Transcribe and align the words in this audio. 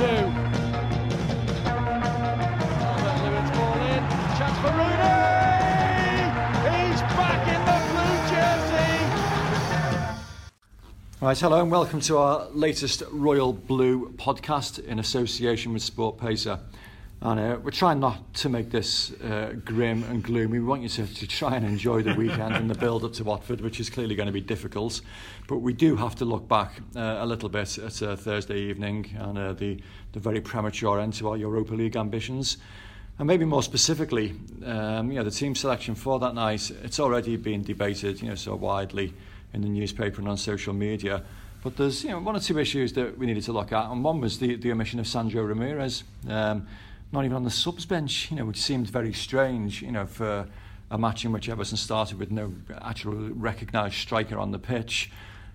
Jersey. 0.00 0.40
Right, 11.20 11.38
hello 11.38 11.60
and 11.60 11.70
welcome 11.70 12.00
to 12.00 12.16
our 12.16 12.48
latest 12.52 13.02
Royal 13.10 13.52
Blue 13.52 14.12
podcast 14.14 14.82
in 14.82 14.98
association 14.98 15.74
with 15.74 15.82
Sport 15.82 16.16
Pacer. 16.16 16.60
And 17.22 17.38
uh, 17.38 17.58
we're 17.62 17.70
trying 17.70 18.00
not 18.00 18.32
to 18.34 18.48
make 18.48 18.70
this 18.70 19.12
uh, 19.20 19.52
grim 19.62 20.04
and 20.04 20.22
gloomy. 20.22 20.58
We 20.58 20.64
want 20.64 20.80
you 20.80 20.88
to, 20.88 21.06
to 21.06 21.26
try 21.26 21.54
and 21.54 21.66
enjoy 21.66 22.02
the 22.02 22.14
weekend 22.14 22.54
and 22.54 22.70
the 22.70 22.74
build 22.74 23.04
up 23.04 23.12
to 23.14 23.24
Watford, 23.24 23.60
which 23.60 23.78
is 23.78 23.90
clearly 23.90 24.14
going 24.14 24.28
to 24.28 24.32
be 24.32 24.40
difficult. 24.40 25.02
But 25.46 25.58
we 25.58 25.74
do 25.74 25.96
have 25.96 26.14
to 26.16 26.24
look 26.24 26.48
back 26.48 26.80
uh, 26.96 27.18
a 27.20 27.26
little 27.26 27.50
bit 27.50 27.76
at 27.76 28.02
uh, 28.02 28.16
Thursday 28.16 28.58
evening 28.58 29.14
and 29.18 29.36
uh, 29.36 29.52
the, 29.52 29.82
the 30.12 30.18
very 30.18 30.40
premature 30.40 30.98
end 30.98 31.12
to 31.14 31.28
our 31.28 31.36
Europa 31.36 31.74
League 31.74 31.94
ambitions. 31.94 32.56
And 33.18 33.26
maybe 33.26 33.44
more 33.44 33.62
specifically, 33.62 34.34
um, 34.64 35.10
you 35.10 35.18
know, 35.18 35.24
the 35.24 35.30
team 35.30 35.54
selection 35.54 35.94
for 35.94 36.18
that 36.20 36.34
night, 36.34 36.70
it's 36.82 36.98
already 36.98 37.36
been 37.36 37.62
debated, 37.62 38.22
you 38.22 38.28
know, 38.30 38.34
so 38.34 38.56
widely 38.56 39.12
in 39.52 39.60
the 39.60 39.68
newspaper 39.68 40.20
and 40.22 40.28
on 40.28 40.38
social 40.38 40.72
media. 40.72 41.22
But 41.62 41.76
there's, 41.76 42.02
you 42.02 42.10
know, 42.12 42.20
one 42.20 42.34
or 42.34 42.40
two 42.40 42.58
issues 42.58 42.94
that 42.94 43.18
we 43.18 43.26
needed 43.26 43.42
to 43.42 43.52
look 43.52 43.72
at, 43.72 43.90
and 43.90 44.02
one 44.02 44.22
was 44.22 44.38
the, 44.38 44.56
the 44.56 44.72
omission 44.72 44.98
of 44.98 45.06
Sandro 45.06 45.42
Ramirez, 45.42 46.04
um, 46.26 46.66
not 47.12 47.24
even 47.24 47.36
on 47.36 47.44
the 47.44 47.50
subs 47.50 47.84
bench, 47.86 48.30
you 48.30 48.36
know, 48.36 48.44
which 48.44 48.60
seemed 48.60 48.88
very 48.88 49.12
strange, 49.12 49.82
you 49.82 49.92
know, 49.92 50.06
for 50.06 50.46
a 50.90 50.98
match 50.98 51.24
in 51.24 51.32
which 51.32 51.48
Everton 51.48 51.76
started 51.76 52.18
with 52.18 52.30
no 52.30 52.52
actual 52.82 53.14
recognised 53.30 53.94
striker 53.94 54.38
on 54.38 54.50
the 54.50 54.58
pitch. 54.58 55.10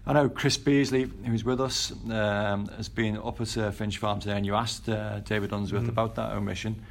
I 0.08 0.14
know 0.14 0.30
Chris 0.30 0.58
Beesley, 0.58 1.10
who's 1.26 1.44
with 1.44 1.60
us, 1.60 1.92
um, 2.12 2.68
has 2.78 2.90
been 2.90 3.18
up 3.18 3.42
at 3.42 3.58
uh, 3.58 3.72
Finch 3.72 3.98
Farm 3.98 4.20
today, 4.20 4.38
and 4.38 4.46
you 4.46 4.54
asked 4.54 4.88
uh, 4.88 5.20
David 5.22 5.52
Unsworth 5.52 5.90
about 5.90 6.16
that 6.16 6.34
omission. 6.34 6.82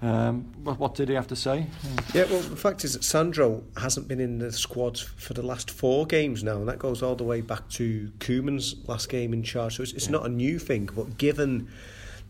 Um, 0.00 0.52
what, 0.64 0.78
what 0.78 0.94
did 0.94 1.08
he 1.08 1.14
have 1.14 1.28
to 1.28 1.36
say? 1.36 1.66
Yeah, 2.14 2.24
well, 2.24 2.40
the 2.40 2.56
fact 2.56 2.84
is 2.84 2.94
that 2.94 3.04
Sandro 3.04 3.62
hasn't 3.76 4.08
been 4.08 4.20
in 4.20 4.38
the 4.38 4.52
squad 4.52 4.98
for 4.98 5.34
the 5.34 5.42
last 5.42 5.70
four 5.70 6.06
games 6.06 6.42
now, 6.42 6.56
and 6.56 6.68
that 6.68 6.78
goes 6.78 7.02
all 7.02 7.14
the 7.14 7.24
way 7.24 7.42
back 7.42 7.68
to 7.70 8.10
Koeman's 8.18 8.76
last 8.88 9.08
game 9.08 9.32
in 9.32 9.42
charge. 9.42 9.76
So 9.76 9.82
it's, 9.82 9.92
it's 9.92 10.08
not 10.08 10.26
a 10.26 10.28
new 10.28 10.58
thing, 10.58 10.88
but 10.94 11.16
given 11.18 11.68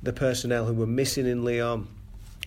the 0.04 0.12
personnel 0.12 0.66
who 0.66 0.74
were 0.74 0.86
missing 0.86 1.26
in 1.26 1.44
Lyon 1.44 1.88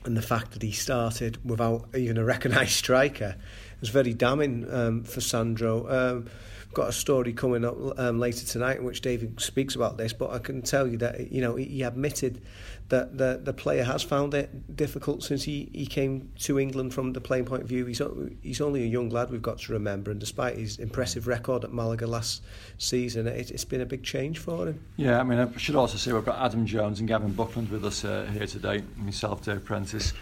and 0.06 0.16
the 0.16 0.22
fact 0.22 0.52
that 0.52 0.62
he 0.62 0.72
started 0.72 1.38
without 1.44 1.88
even 1.96 2.18
a 2.18 2.24
recognised 2.24 2.72
striker, 2.84 3.36
was 3.80 3.90
very 3.90 4.14
damning 4.14 4.66
um, 4.74 5.04
for 5.04 5.22
Sandro. 5.22 5.88
Um, 5.90 6.30
got 6.74 6.90
a 6.90 6.92
story 6.92 7.34
coming 7.34 7.66
up 7.66 7.76
um, 7.98 8.20
later 8.20 8.46
tonight 8.46 8.78
in 8.78 8.84
which 8.84 9.02
David 9.02 9.40
speaks 9.40 9.76
about 9.76 9.98
this, 9.98 10.14
but 10.14 10.30
I 10.32 10.40
can 10.40 10.62
tell 10.62 10.88
you 10.88 10.98
that 10.98 11.32
you 11.32 11.42
know 11.42 11.56
he 11.56 11.82
admitted 11.82 12.42
that 12.90 13.18
the 13.18 13.40
the 13.44 13.54
player 13.54 13.84
has 13.84 14.04
found 14.04 14.34
it 14.34 14.76
difficult 14.76 15.24
since 15.24 15.44
he, 15.44 15.70
he 15.74 15.86
came 15.86 16.30
to 16.40 16.60
England 16.60 16.94
from 16.94 17.14
the 17.14 17.22
playing 17.22 17.46
point 17.46 17.64
of 17.64 17.68
view. 17.68 17.86
He's 17.86 18.02
he's 18.42 18.62
only 18.62 18.84
a 18.84 18.88
young 18.88 19.10
lad. 19.10 19.32
We've 19.32 19.42
got 19.42 19.60
to 19.60 19.74
remember, 19.74 20.12
and 20.12 20.20
despite 20.20 20.58
his 20.58 20.78
impressive 20.78 21.28
record 21.28 21.64
at 21.64 21.74
Malaga 21.74 22.08
last 22.08 22.44
season, 22.78 23.28
it, 23.28 23.52
it's 23.52 23.66
been 23.66 23.82
a 23.82 23.86
big 23.86 24.04
change 24.04 24.40
for 24.40 24.68
him. 24.68 24.80
Yeah, 24.98 25.20
I 25.20 25.24
mean, 25.24 25.40
I 25.40 25.58
should 25.58 25.76
also 25.76 25.98
say 25.98 26.14
we've 26.14 26.26
got 26.26 26.40
Adam 26.40 26.66
Jones 26.66 27.00
and 27.00 27.08
Gavin 27.08 27.34
Buckland 27.34 27.70
with 27.70 27.86
us 27.86 28.06
uh, 28.06 28.30
here 28.32 28.48
today, 28.48 28.84
myself, 28.98 29.44
Dave 29.44 29.64
Prentice. 29.66 30.14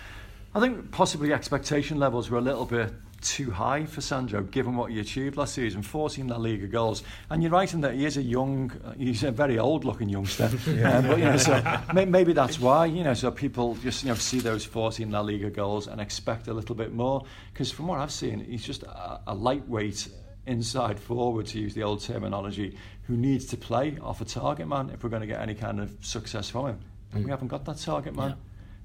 I 0.53 0.61
think 0.61 0.91
possibly 0.91 1.33
expectation 1.33 1.99
levels 1.99 2.29
were 2.29 2.37
a 2.37 2.41
little 2.41 2.65
bit 2.65 2.93
too 3.25 3.51
high 3.51 3.85
for 3.85 4.01
Sandro, 4.01 4.43
given 4.43 4.75
what 4.75 4.91
he 4.91 4.99
achieved 4.99 5.35
last 5.35 5.55
season 5.55 5.81
14 5.81 6.27
La 6.27 6.37
Liga 6.37 6.67
goals. 6.67 7.03
And 7.29 7.41
you're 7.41 7.51
right 7.51 7.71
in 7.73 7.81
that 7.81 7.95
he 7.95 8.05
is 8.05 8.17
a 8.17 8.21
young, 8.21 8.71
he's 8.97 9.23
a 9.23 9.31
very 9.31 9.59
old 9.59 9.83
looking 9.83 10.07
youngster. 10.07 10.49
yeah. 10.67 10.97
Um, 10.97 11.07
but, 11.07 11.17
you 11.17 11.25
know, 11.25 11.37
so 11.37 11.81
may, 11.93 12.05
maybe 12.05 12.33
that's 12.33 12.59
why, 12.59 12.85
you 12.85 13.03
know, 13.03 13.13
so 13.13 13.31
people 13.31 13.75
just 13.75 14.03
you 14.03 14.09
know, 14.09 14.15
see 14.15 14.39
those 14.39 14.63
14 14.63 15.11
La 15.11 15.21
Liga 15.21 15.49
goals 15.49 15.87
and 15.87 15.99
expect 15.99 16.47
a 16.47 16.53
little 16.53 16.75
bit 16.75 16.93
more. 16.93 17.23
Because 17.51 17.71
from 17.71 17.87
what 17.87 17.99
I've 17.99 18.11
seen, 18.11 18.39
he's 18.39 18.63
just 18.63 18.83
a, 18.83 19.21
a 19.27 19.33
lightweight 19.33 20.07
inside 20.45 20.99
forward, 20.99 21.47
to 21.47 21.59
use 21.59 21.73
the 21.73 21.83
old 21.83 22.01
terminology, 22.01 22.77
who 23.03 23.17
needs 23.17 23.45
to 23.47 23.57
play 23.57 23.97
off 24.01 24.21
a 24.21 24.25
target 24.25 24.67
man 24.67 24.89
if 24.91 25.03
we're 25.03 25.09
going 25.09 25.21
to 25.21 25.27
get 25.27 25.41
any 25.41 25.55
kind 25.55 25.79
of 25.79 25.91
success 26.01 26.49
from 26.49 26.67
him. 26.67 26.79
And 27.13 27.25
we 27.25 27.31
haven't 27.31 27.47
got 27.47 27.65
that 27.65 27.77
target 27.77 28.15
man. 28.15 28.35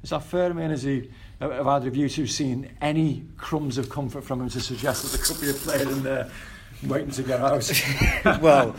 Is 0.03 0.11
that 0.11 0.23
fair? 0.23 0.47
I 0.47 0.53
mean, 0.53 0.71
has 0.71 0.83
he, 0.83 1.11
have 1.41 1.67
either 1.67 1.89
of 1.89 1.97
you 1.97 2.09
two 2.09 2.27
seen 2.27 2.71
any 2.81 3.25
crumbs 3.37 3.77
of 3.77 3.91
comfort 3.91 4.25
from 4.25 4.41
him 4.41 4.49
to 4.49 4.61
suggest 4.61 5.03
that 5.03 5.19
there 5.19 5.27
could 5.27 5.41
be 5.41 5.51
a 5.51 5.55
player 5.55 5.83
in 5.83 6.03
there 6.03 6.31
waiting 6.87 7.11
to 7.11 7.23
get 7.23 7.41
out? 7.41 7.71
well, 8.41 8.75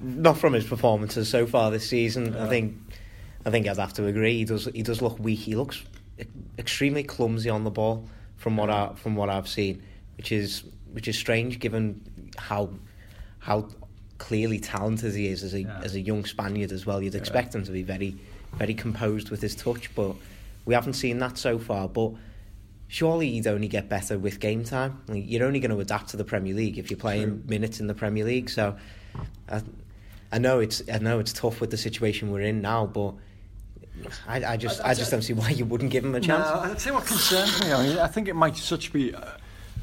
not 0.00 0.38
from 0.38 0.52
his 0.52 0.64
performances 0.64 1.28
so 1.28 1.46
far 1.46 1.70
this 1.70 1.88
season. 1.88 2.36
I 2.36 2.48
think, 2.48 2.76
I 3.44 3.50
think 3.50 3.66
I'd 3.66 3.78
have 3.78 3.94
to 3.94 4.06
agree. 4.06 4.38
He 4.38 4.44
does, 4.44 4.66
he 4.66 4.82
does 4.82 5.02
look 5.02 5.18
weak. 5.18 5.40
He 5.40 5.56
looks 5.56 5.82
extremely 6.58 7.02
clumsy 7.02 7.50
on 7.50 7.64
the 7.64 7.70
ball 7.70 8.08
from 8.36 8.56
what 8.56 8.70
I, 8.70 8.92
from 8.94 9.16
what 9.16 9.28
I've 9.28 9.48
seen, 9.48 9.82
which 10.16 10.30
is, 10.30 10.62
which 10.92 11.08
is 11.08 11.18
strange 11.18 11.58
given 11.58 12.00
how, 12.36 12.70
how 13.40 13.68
clearly 14.18 14.60
talented 14.60 15.14
he 15.14 15.26
is 15.26 15.42
as 15.42 15.54
a, 15.54 15.64
as 15.82 15.96
a 15.96 16.00
young 16.00 16.24
Spaniard 16.24 16.70
as 16.70 16.86
well. 16.86 17.02
You'd 17.02 17.16
expect 17.16 17.56
him 17.56 17.64
to 17.64 17.72
be 17.72 17.82
very, 17.82 18.16
very 18.54 18.74
composed 18.74 19.30
with 19.30 19.40
his 19.40 19.56
touch, 19.56 19.92
but 19.96 20.14
we 20.64 20.74
haven't 20.74 20.94
seen 20.94 21.18
that 21.18 21.38
so 21.38 21.58
far. 21.58 21.88
But 21.88 22.12
surely 22.88 23.28
you'd 23.28 23.46
only 23.46 23.68
get 23.68 23.88
better 23.88 24.18
with 24.18 24.40
game 24.40 24.64
time. 24.64 25.00
Like, 25.08 25.24
you're 25.26 25.44
only 25.44 25.60
going 25.60 25.70
to 25.70 25.80
adapt 25.80 26.08
to 26.10 26.16
the 26.16 26.24
Premier 26.24 26.54
League 26.54 26.78
if 26.78 26.90
you're 26.90 26.98
playing 26.98 27.44
minutes 27.46 27.80
in 27.80 27.86
the 27.86 27.94
Premier 27.94 28.24
League. 28.24 28.50
So 28.50 28.76
I, 29.48 29.62
I 30.32 30.38
know 30.38 30.60
it's 30.60 30.82
I 30.92 30.98
know 30.98 31.18
it's 31.18 31.32
tough 31.32 31.60
with 31.60 31.70
the 31.70 31.76
situation 31.76 32.30
we're 32.30 32.42
in 32.42 32.60
now, 32.60 32.86
but 32.86 33.14
I, 34.26 34.44
I 34.44 34.56
just 34.56 34.80
I, 34.82 34.94
just 34.94 35.10
don't 35.10 35.22
see 35.22 35.32
why 35.32 35.50
you 35.50 35.64
wouldn't 35.64 35.90
give 35.90 36.04
him 36.04 36.14
a 36.14 36.20
chance. 36.20 36.48
No, 36.48 36.74
tell 36.74 36.92
you 36.92 36.98
what 36.98 37.06
concerns 37.06 37.60
me. 37.62 37.72
I, 37.72 37.86
mean, 37.86 37.98
I 37.98 38.06
think 38.06 38.28
it 38.28 38.36
might 38.36 38.56
such 38.56 38.92
be 38.92 39.10
a, 39.12 39.36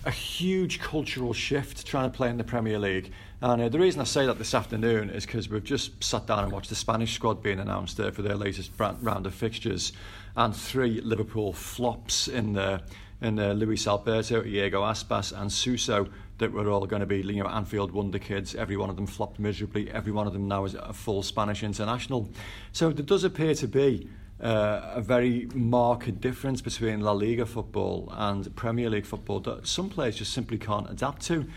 a 0.06 0.12
huge 0.12 0.80
cultural 0.80 1.33
shift 1.33 1.85
trying 1.85 2.09
to 2.09 2.15
play 2.15 2.30
in 2.30 2.38
the 2.38 2.44
Premier 2.44 2.80
League. 2.80 3.12
And 3.41 3.62
uh, 3.62 3.69
the 3.69 3.80
reason 3.80 4.01
I 4.01 4.06
say 4.06 4.25
that 4.25 4.39
this 4.39 4.53
afternoon 4.53 5.09
is 5.12 5.25
because 5.25 5.50
we've 5.50 5.63
just 5.63 6.03
sat 6.03 6.25
down 6.25 6.44
and 6.44 6.51
watched 6.51 6.69
the 6.69 6.75
Spanish 6.75 7.13
squad 7.13 7.44
being 7.44 7.59
announced 7.59 8.00
uh, 8.00 8.09
for 8.09 8.23
their 8.23 8.35
latest 8.35 8.75
brand, 8.77 8.97
round 9.01 9.27
of 9.27 9.35
fixtures, 9.35 9.94
and 10.38 10.56
three 10.56 11.01
Liverpool 11.01 11.51
flops 11.51 12.28
in 12.30 12.54
the 12.54 12.81
in 13.19 13.36
Luis 13.36 13.88
Alberto, 13.88 14.45
Iago 14.45 14.84
Aspas, 14.84 15.31
and 15.31 15.51
Suso 15.51 16.07
that 16.38 16.51
were 16.51 16.69
all 16.69 16.86
going 16.86 17.00
to 17.00 17.06
be 17.06 17.18
you 17.18 17.44
know 17.44 17.50
Anfield 17.50 17.92
wonder 17.92 18.19
kids. 18.19 18.56
Every 18.56 18.78
one 18.78 18.89
of 18.89 18.95
them 18.95 19.07
flopped 19.07 19.39
miserably. 19.39 19.92
Every 19.92 20.12
one 20.12 20.28
of 20.28 20.34
them 20.34 20.48
now 20.48 20.66
is 20.66 20.75
a 20.75 20.94
full 20.94 21.24
Spanish 21.24 21.63
international. 21.63 22.30
So 22.72 22.92
there 22.92 23.06
does 23.06 23.24
appear 23.24 23.56
to 23.56 23.68
be 23.68 24.07
uh, 24.42 24.94
a 24.94 25.01
very 25.01 25.48
marked 25.54 26.22
difference 26.22 26.62
between 26.62 27.01
La 27.01 27.12
Liga 27.12 27.45
football 27.45 28.13
and 28.16 28.56
Premier 28.56 28.90
League 28.90 29.06
football 29.06 29.40
that 29.42 29.66
some 29.68 29.90
players 29.90 30.18
just 30.18 30.33
simply 30.33 30.60
can't 30.60 30.90
adapt 30.90 31.24
to. 31.24 31.48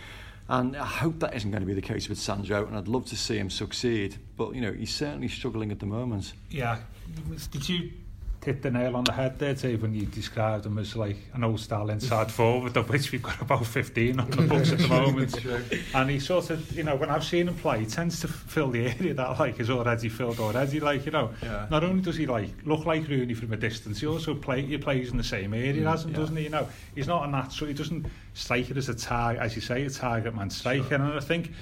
And 0.49 0.77
I 0.77 0.87
hope 0.87 1.21
that 1.21 1.35
isn't 1.35 1.51
going 1.51 1.63
to 1.63 1.67
be 1.67 1.75
the 1.75 1.83
case 1.83 2.09
with 2.09 2.19
Sandro, 2.19 2.67
and 2.67 2.77
I'd 2.77 2.89
love 2.89 3.05
to 3.07 3.17
see 3.17 3.39
him 3.39 3.51
succeed. 3.51 4.17
But 4.37 4.55
you 4.55 4.61
know, 4.61 4.73
he's 4.73 4.93
certainly 4.93 5.29
struggling 5.29 5.71
at 5.71 5.79
the 5.79 5.87
moment. 5.87 6.33
Yeah. 6.51 6.79
Did 7.53 7.69
you 7.69 7.91
hit 8.45 8.63
the 8.63 8.71
nail 8.71 8.97
on 8.97 9.05
the 9.05 9.13
head 9.13 9.39
there, 9.39 9.53
Dave, 9.53 9.83
when 9.83 9.93
you 9.95 10.07
described 10.07 10.65
him 10.65 10.79
as 10.79 10.97
like 10.97 11.17
an 11.35 11.45
old 11.45 11.61
style 11.61 11.91
inside 11.91 12.33
forward, 12.33 12.75
of 12.77 12.89
which 12.89 13.13
we've 13.13 13.23
got 13.23 13.39
about 13.43 13.67
15 13.67 14.19
on 14.19 14.31
the 14.31 14.43
books 14.43 14.73
at 14.73 14.79
the 14.79 14.89
moment. 14.89 15.39
and 15.95 16.09
he 16.11 16.19
sort 16.19 16.49
of, 16.49 16.73
you 16.73 16.83
know, 16.83 16.97
when 16.97 17.11
I've 17.11 17.23
seen 17.25 17.49
him 17.49 17.55
play, 17.57 17.81
he 17.81 17.87
tends 17.87 18.21
to 18.21 18.29
fill 18.29 18.71
the 18.71 18.87
area 18.89 19.13
that 19.13 19.39
like 19.39 19.61
is 19.61 19.69
already 19.69 20.09
filled 20.09 20.41
already. 20.41 20.81
Like, 20.81 21.05
you 21.05 21.13
know, 21.13 21.31
Yeah. 21.43 21.67
not 21.71 21.85
only 21.85 22.01
does 22.01 22.17
he 22.17 22.27
like 22.27 22.49
look 22.65 22.87
like 22.87 23.07
Rooney 23.09 23.35
from 23.35 23.53
a 23.53 23.57
distance, 23.59 24.01
he 24.01 24.07
also 24.07 24.35
play 24.35 24.63
he 24.63 24.79
plays 24.79 25.11
in 25.11 25.19
the 25.19 25.25
same 25.25 25.53
area 25.53 25.75
mm, 25.85 25.93
as 25.93 26.05
him, 26.05 26.13
yeah. 26.13 26.17
doesn't 26.17 26.37
he? 26.37 26.45
You 26.45 26.51
know, 26.51 26.69
he's 26.95 27.09
not 27.09 27.29
a 27.29 27.31
natural. 27.31 27.69
He 27.69 27.75
doesn't 27.75 28.07
strike 28.33 28.71
it 28.71 28.77
as 28.79 28.89
a 28.89 28.95
target, 28.95 29.43
as 29.43 29.55
you 29.55 29.61
say, 29.61 29.85
a 29.85 29.91
target 29.91 30.35
man 30.35 30.49
striker. 30.49 30.95
And 30.95 31.05
I 31.05 31.21
think 31.21 31.53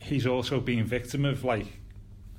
he's 0.00 0.26
also 0.26 0.60
being 0.60 0.84
victim 0.84 1.26
of 1.26 1.44
like 1.44 1.66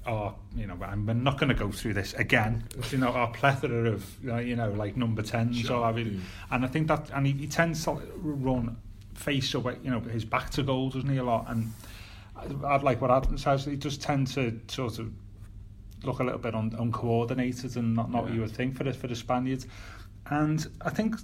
oh, 0.08 0.36
you 0.56 0.66
know, 0.66 0.78
I'm 0.82 1.06
we're 1.06 1.14
not 1.14 1.40
going 1.40 1.50
to 1.50 1.56
go 1.56 1.72
through 1.72 1.94
this 1.94 2.14
again. 2.14 2.64
You 2.92 2.98
know, 3.00 3.10
our 3.10 3.28
plethora 3.32 3.92
of, 3.92 4.28
uh, 4.28 4.38
you 4.38 4.56
know, 4.56 4.72
like 4.72 4.96
number 4.96 5.22
10s. 5.22 5.66
So 5.66 5.84
I 5.84 5.92
mean, 5.92 6.24
and 6.50 6.66
I 6.66 6.68
think 6.68 6.88
that, 6.88 7.10
and 7.14 7.28
he, 7.28 7.34
he 7.34 7.48
tends 7.48 7.84
to 7.86 8.02
run 8.18 8.78
face 9.14 9.54
away, 9.54 9.78
you 9.84 9.92
know, 9.92 10.00
his 10.00 10.26
back 10.26 10.50
to 10.52 10.64
goal, 10.64 10.90
doesn't 10.90 11.10
he, 11.10 11.18
a 11.18 11.24
lot? 11.24 11.46
And 11.50 11.74
I'd 12.66 12.84
like 12.84 13.02
what 13.02 13.12
Adam 13.12 13.38
says, 13.38 13.66
he 13.66 13.76
does 13.76 13.98
tend 13.98 14.28
to 14.28 14.60
sort 14.68 15.00
of 15.00 15.12
look 16.04 16.20
a 16.20 16.24
little 16.24 16.40
bit 16.40 16.56
un, 16.56 16.76
uncoordinated 16.78 17.76
and 17.76 17.96
not, 17.96 18.12
not 18.12 18.24
what 18.24 18.34
you 18.34 18.42
would 18.42 18.52
think 18.52 18.78
for 18.78 18.84
the, 18.84 18.94
for 18.94 19.08
the 19.08 19.16
Spaniards. 19.16 19.68
And 20.30 20.66
I 20.82 20.90
think 20.90 21.16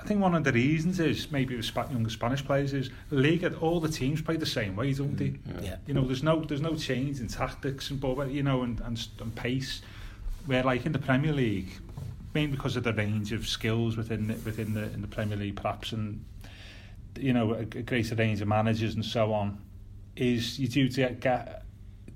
I 0.00 0.04
think 0.04 0.20
one 0.20 0.34
of 0.34 0.44
the 0.44 0.52
reasons 0.52 1.00
is 1.00 1.30
maybe 1.30 1.56
with 1.56 1.74
younger 1.74 2.10
Spanish 2.10 2.44
players 2.44 2.72
is 2.72 2.90
Liga, 3.10 3.54
all 3.58 3.80
the 3.80 3.88
teams 3.88 4.22
play 4.22 4.36
the 4.36 4.46
same 4.46 4.76
way, 4.76 4.92
don't 4.92 5.16
they? 5.16 5.30
Mm, 5.30 5.64
yeah. 5.64 5.76
You 5.86 5.94
know, 5.94 6.04
there's 6.04 6.22
no 6.22 6.44
there's 6.44 6.60
no 6.60 6.76
change 6.76 7.20
in 7.20 7.28
tactics 7.28 7.90
and 7.90 8.00
but 8.00 8.30
you 8.30 8.42
know 8.42 8.62
and, 8.62 8.80
and 8.80 9.08
and 9.20 9.34
pace. 9.34 9.82
Where 10.46 10.62
like 10.62 10.86
in 10.86 10.92
the 10.92 10.98
Premier 10.98 11.32
League, 11.32 11.70
mainly 12.34 12.56
because 12.56 12.76
of 12.76 12.84
the 12.84 12.92
range 12.92 13.32
of 13.32 13.46
skills 13.46 13.96
within 13.96 14.28
the, 14.28 14.34
within 14.34 14.72
the 14.72 14.84
in 14.84 15.02
the 15.02 15.08
Premier 15.08 15.36
League, 15.36 15.56
perhaps 15.56 15.92
and 15.92 16.24
you 17.18 17.32
know 17.32 17.54
a, 17.54 17.60
a 17.60 17.64
greater 17.64 18.14
range 18.14 18.40
of 18.40 18.48
managers 18.48 18.94
and 18.94 19.04
so 19.04 19.32
on, 19.32 19.58
is 20.16 20.58
you 20.58 20.68
do 20.68 20.88
get, 20.88 21.20
get 21.20 21.57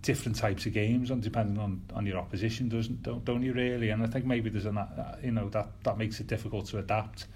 different 0.02 0.36
types 0.36 0.66
of 0.66 0.72
games 0.72 1.10
on 1.10 1.20
depending 1.20 1.58
on, 1.58 1.80
on 1.94 2.04
your 2.04 2.18
opposition, 2.18 2.68
doesn't 2.68 3.02
don't, 3.02 3.24
don't 3.24 3.42
you 3.42 3.52
really? 3.52 3.90
And 3.90 4.02
I 4.02 4.06
think 4.06 4.24
maybe 4.24 4.50
there's 4.50 4.66
a 4.66 4.72
that, 4.72 4.90
uh, 4.98 5.16
you 5.22 5.30
know 5.30 5.48
that 5.50 5.68
that 5.84 5.96
makes 5.96 6.20
it 6.20 6.26
difficult 6.26 6.66
to 6.66 6.78
adapt 6.78 7.26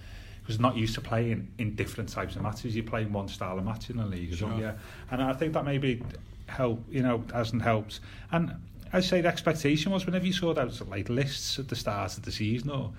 because 0.42 0.60
not 0.60 0.76
used 0.76 0.94
to 0.94 1.00
playing 1.00 1.48
in 1.58 1.74
different 1.74 2.08
types 2.08 2.36
of 2.36 2.42
matches. 2.42 2.76
You're 2.76 2.84
playing 2.84 3.12
one 3.12 3.28
style 3.28 3.58
of 3.58 3.64
match 3.64 3.90
in 3.90 3.96
the 3.96 4.06
league, 4.06 4.34
sure. 4.34 4.50
don't? 4.50 4.74
And 5.10 5.22
I 5.22 5.32
think 5.32 5.52
that 5.54 5.64
maybe 5.64 6.02
help 6.46 6.84
you 6.90 7.02
know 7.02 7.24
hasn't 7.32 7.62
helped. 7.62 8.00
And 8.32 8.54
I 8.92 9.00
say 9.00 9.20
the 9.20 9.28
expectation 9.28 9.92
was 9.92 10.06
whenever 10.06 10.26
you 10.26 10.32
saw 10.32 10.52
those 10.54 10.80
like 10.82 11.08
lists 11.08 11.58
at 11.58 11.68
the 11.68 11.76
start 11.76 12.16
of 12.16 12.22
the 12.24 12.32
season 12.32 12.70
or 12.70 12.92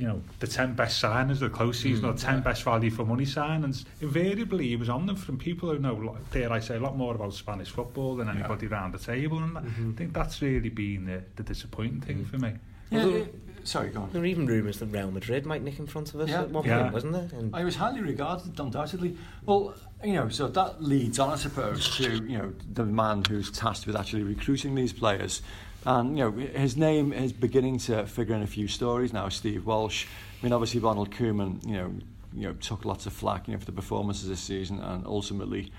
you 0.00 0.06
know 0.06 0.22
the 0.38 0.46
10 0.46 0.74
best 0.74 1.02
signings 1.02 1.32
of 1.32 1.40
the 1.40 1.50
close 1.50 1.78
season 1.78 2.06
mm, 2.06 2.14
or 2.14 2.16
10 2.16 2.40
best 2.40 2.62
value 2.62 2.90
for 2.90 3.04
money 3.04 3.26
signings 3.26 3.84
invariably 4.00 4.68
he 4.68 4.76
was 4.76 4.88
on 4.88 5.04
them 5.04 5.14
from 5.14 5.36
people 5.36 5.70
who 5.70 5.78
know 5.78 5.94
like, 5.94 6.30
dare 6.30 6.50
I 6.50 6.58
say 6.58 6.76
a 6.76 6.80
lot 6.80 6.96
more 6.96 7.14
about 7.14 7.34
Spanish 7.34 7.68
football 7.68 8.16
than 8.16 8.28
anybody 8.30 8.66
around 8.66 8.92
the 8.94 8.98
table 8.98 9.38
and 9.38 9.54
that, 9.56 9.64
mm-hmm. 9.64 9.90
I 9.90 9.92
think 9.98 10.14
that's 10.14 10.40
really 10.40 10.70
been 10.70 11.04
the, 11.04 11.22
the 11.36 11.42
disappointing 11.42 12.00
thing 12.00 12.24
mm. 12.24 12.30
for 12.30 12.38
me 12.38 12.54
Yeah, 12.90 13.02
Although- 13.04 13.16
it- 13.16 13.34
sorry, 13.62 13.90
go 13.90 14.00
on. 14.00 14.10
There 14.10 14.22
were 14.22 14.26
even 14.26 14.46
rumours 14.46 14.78
that 14.78 14.86
Real 14.86 15.10
Madrid 15.10 15.44
might 15.44 15.62
nick 15.62 15.78
in 15.78 15.86
front 15.86 16.14
of 16.14 16.20
us 16.20 16.30
Yeah. 16.30 16.42
at 16.42 16.50
one 16.50 16.64
Yeah. 16.64 16.80
point, 16.80 16.94
wasn't 16.94 17.12
there? 17.12 17.28
And 17.38 17.54
I 17.54 17.62
was 17.62 17.76
highly 17.76 18.00
regarded, 18.00 18.58
undoubtedly. 18.58 19.18
Well, 19.44 19.74
you 20.02 20.14
know, 20.14 20.30
so 20.30 20.48
that 20.48 20.82
leads 20.82 21.18
on, 21.18 21.28
I 21.30 21.36
suppose, 21.36 21.94
to 21.98 22.04
you 22.24 22.38
know 22.38 22.54
the 22.72 22.86
man 22.86 23.22
who's 23.28 23.50
tasked 23.50 23.86
with 23.86 23.96
actually 23.96 24.22
recruiting 24.22 24.74
these 24.74 24.94
players, 24.94 25.42
and 25.86 26.18
you 26.18 26.24
know 26.24 26.30
his 26.30 26.76
name 26.76 27.12
is 27.12 27.32
beginning 27.32 27.78
to 27.78 28.06
figure 28.06 28.34
in 28.34 28.42
a 28.42 28.46
few 28.46 28.68
stories 28.68 29.12
now. 29.12 29.28
Steve 29.28 29.66
Walsh. 29.66 30.06
I 30.40 30.44
mean, 30.44 30.52
obviously 30.52 30.80
Ronald 30.80 31.10
Koeman, 31.10 31.66
you 31.66 31.74
know, 31.74 31.94
you 32.32 32.42
know, 32.48 32.52
took 32.54 32.84
lots 32.84 33.06
of 33.06 33.12
flack, 33.12 33.48
you 33.48 33.54
know, 33.54 33.60
for 33.60 33.66
the 33.66 33.72
performances 33.72 34.28
this 34.28 34.40
season, 34.40 34.80
and 34.80 35.06
ultimately, 35.06 35.72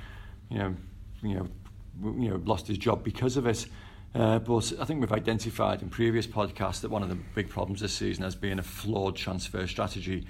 you 0.49 0.57
know, 0.59 0.75
you 1.21 1.35
know, 1.35 1.47
you 2.03 2.29
know, 2.29 2.41
lost 2.45 2.67
his 2.67 2.77
job 2.77 3.03
because 3.03 3.37
of 3.37 3.47
it. 3.47 3.65
Uh, 4.13 4.39
but 4.39 4.73
I 4.79 4.85
think 4.85 4.99
we've 4.99 5.11
identified 5.11 5.81
in 5.81 5.89
previous 5.89 6.27
podcasts 6.27 6.81
that 6.81 6.91
one 6.91 7.01
of 7.01 7.09
the 7.09 7.15
big 7.33 7.49
problems 7.49 7.79
this 7.79 7.93
season 7.93 8.23
has 8.23 8.35
been 8.35 8.59
a 8.59 8.63
flawed 8.63 9.15
transfer 9.15 9.65
strategy. 9.67 10.25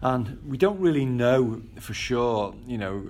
And 0.00 0.38
we 0.46 0.56
don't 0.56 0.78
really 0.78 1.04
know 1.04 1.62
for 1.80 1.94
sure, 1.94 2.54
you 2.66 2.78
know, 2.78 3.02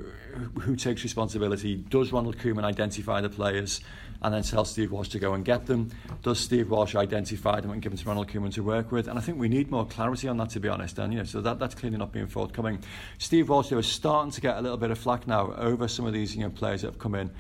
who- 0.61 0.77
takes 0.77 1.03
responsibility. 1.03 1.75
Does 1.77 2.13
Ronald 2.13 2.39
Koeman 2.39 2.65
identify 2.65 3.21
the 3.21 3.29
players 3.29 3.81
and 4.23 4.35
then 4.35 4.43
tell 4.43 4.65
Steve 4.65 4.93
Walsh 4.93 5.09
to 5.11 5.19
go 5.19 5.35
and 5.35 5.45
get 5.45 5.67
them? 5.67 5.91
Does 6.23 6.41
Steve 6.41 6.71
Walsh 6.71 6.95
identify 6.95 7.61
them 7.61 7.71
and 7.71 7.83
give 7.83 7.93
them 7.93 7.99
to 7.99 8.09
Ronald 8.09 8.29
Koeman 8.29 8.53
to 8.55 8.63
work 8.63 8.93
with? 8.93 9.09
And 9.09 9.19
I 9.19 9.23
think 9.23 9.39
we 9.39 9.49
need 9.49 9.71
more 9.71 9.87
clarity 9.87 10.29
on 10.29 10.37
that, 10.39 10.51
to 10.51 10.61
be 10.61 10.69
honest. 10.69 10.99
And, 10.99 11.13
you 11.13 11.19
know, 11.21 11.25
so 11.25 11.41
that, 11.41 11.59
that's 11.59 11.75
clearly 11.75 11.99
not 11.99 12.13
being 12.13 12.27
forthcoming. 12.27 12.79
Steve 13.19 13.49
Walsh, 13.49 13.69
though, 13.69 13.79
is 13.79 13.87
starting 13.87 14.33
to 14.33 14.41
get 14.41 14.57
a 14.57 14.61
little 14.61 14.79
bit 14.79 14.91
of 14.91 14.99
flack 14.99 15.27
now 15.27 15.53
over 15.55 15.89
some 15.89 16.07
of 16.07 16.13
these, 16.13 16.35
you 16.35 16.43
know, 16.43 16.51
players 16.51 16.83
that 16.83 16.89
have 16.89 16.99
come 16.99 17.15
in. 17.15 17.31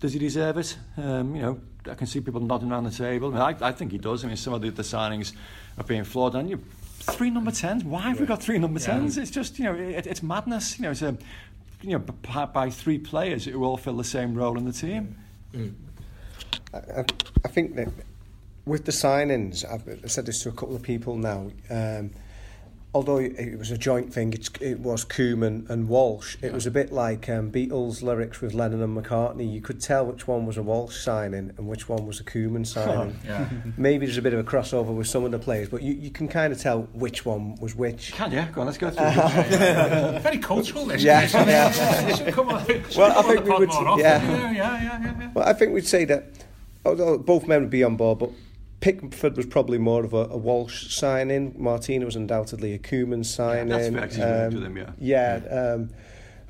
Does 0.00 0.12
he 0.12 0.18
deserve 0.18 0.58
it? 0.58 0.76
Um, 0.96 1.34
you 1.34 1.42
know, 1.42 1.60
I 1.90 1.94
can 1.94 2.06
see 2.06 2.20
people 2.20 2.40
nodding 2.40 2.70
around 2.70 2.84
the 2.84 2.90
table. 2.90 3.28
I, 3.28 3.32
mean, 3.32 3.56
I, 3.62 3.68
I 3.68 3.72
think 3.72 3.92
he 3.92 3.98
does. 3.98 4.24
I 4.24 4.28
mean, 4.28 4.36
some 4.36 4.52
of 4.52 4.62
the, 4.62 4.70
the 4.70 4.82
signings 4.82 5.32
are 5.76 5.84
being 5.84 6.04
flawed. 6.04 6.34
And 6.36 6.48
you, 6.48 6.62
three 7.00 7.30
number 7.30 7.50
tens. 7.50 7.84
Why 7.84 8.02
have 8.02 8.20
we 8.20 8.26
got 8.26 8.42
three 8.42 8.58
number 8.58 8.78
tens? 8.78 9.18
It's 9.18 9.30
just 9.30 9.58
you 9.58 9.64
know, 9.64 9.74
it, 9.74 10.06
it's 10.06 10.22
madness. 10.22 10.78
You 10.78 10.84
know, 10.84 10.90
it's 10.92 11.02
a 11.02 11.16
you 11.82 11.90
know 11.90 11.98
by, 11.98 12.70
three 12.70 12.98
players 12.98 13.44
who 13.44 13.64
all 13.64 13.76
fill 13.76 13.96
the 13.96 14.04
same 14.04 14.34
role 14.34 14.58
in 14.58 14.64
the 14.64 14.72
team. 14.72 15.16
I, 15.54 15.70
I- 16.74 17.04
I 17.44 17.48
think 17.48 17.76
that 17.76 17.88
with 18.66 18.84
the 18.84 18.92
signings, 18.92 19.64
I've 19.64 20.10
said 20.10 20.26
this 20.26 20.42
to 20.42 20.48
a 20.50 20.52
couple 20.52 20.76
of 20.76 20.82
people 20.82 21.16
now. 21.16 21.50
Um, 21.70 22.10
although 22.94 23.18
it 23.18 23.56
was 23.58 23.70
a 23.70 23.78
joint 23.78 24.12
thing, 24.12 24.32
it's, 24.34 24.50
it 24.60 24.80
was 24.80 25.04
Koeman 25.04 25.68
and 25.70 25.88
Walsh. 25.88 26.36
It 26.42 26.52
was 26.52 26.66
a 26.66 26.70
bit 26.70 26.92
like 26.92 27.28
um, 27.30 27.50
Beatles 27.50 28.02
lyrics 28.02 28.40
with 28.42 28.52
Lennon 28.54 28.82
and 28.82 28.96
McCartney. 28.96 29.50
You 29.50 29.60
could 29.62 29.80
tell 29.80 30.04
which 30.04 30.26
one 30.26 30.44
was 30.46 30.56
a 30.58 30.62
Walsh 30.62 30.96
signing 30.96 31.52
and 31.56 31.66
which 31.66 31.88
one 31.88 32.06
was 32.06 32.20
a 32.20 32.24
Koeman 32.24 32.66
signing. 32.66 33.18
yeah 33.24 33.48
Maybe 33.78 34.04
there's 34.04 34.18
a 34.18 34.22
bit 34.22 34.34
of 34.34 34.40
a 34.40 34.44
crossover 34.44 34.94
with 34.94 35.06
some 35.06 35.24
of 35.24 35.30
the 35.30 35.38
players, 35.38 35.68
but 35.70 35.82
you, 35.82 35.94
you 35.94 36.10
can 36.10 36.28
kind 36.28 36.52
of 36.52 36.60
tell 36.60 36.82
which 36.92 37.24
one 37.24 37.54
was 37.56 37.74
which. 37.74 38.12
Can 38.12 38.32
you? 38.32 38.44
Go 38.52 38.60
on, 38.62 38.66
let's 38.66 38.78
go 38.78 38.90
through. 38.90 39.06
it. 39.06 40.20
very 40.22 40.38
cultural 40.38 40.84
this 40.86 41.02
Yeah, 41.02 41.20
case, 41.22 41.34
isn't 41.34 41.48
yeah. 41.48 42.30
Come 42.32 42.48
on, 42.48 42.66
Well, 42.96 43.18
I 43.18 43.22
think 43.22 43.44
we 43.44 43.50
pod 43.50 43.60
would- 43.60 43.70
yeah. 44.00 44.22
yeah, 44.22 44.50
yeah, 44.50 44.52
yeah, 44.52 44.82
yeah, 44.82 45.14
yeah. 45.20 45.30
Well, 45.34 45.48
I 45.48 45.52
think 45.54 45.72
we'd 45.72 45.86
say 45.86 46.04
that, 46.06 46.24
although 46.24 46.46
both 47.18 47.46
men 47.46 47.60
would 47.62 47.70
be 47.70 47.82
on 47.84 47.96
board, 47.96 48.18
but 48.18 48.30
Pickford 48.80 49.36
was 49.36 49.46
probably 49.46 49.78
more 49.78 50.04
of 50.04 50.12
a, 50.14 50.26
a 50.30 50.36
Walsh 50.36 50.94
signing. 50.94 51.54
Martina 51.58 52.04
was 52.04 52.16
undoubtedly 52.16 52.74
a 52.74 52.78
Koeman 52.78 53.24
signing. 53.24 53.68
that's 53.68 53.88
fair, 53.88 54.06
he's 54.06 54.18
worked 54.18 54.54
with 54.54 54.64
him, 54.64 54.76
yeah. 54.76 54.92
Yeah. 54.98 55.74
Um, 55.74 55.90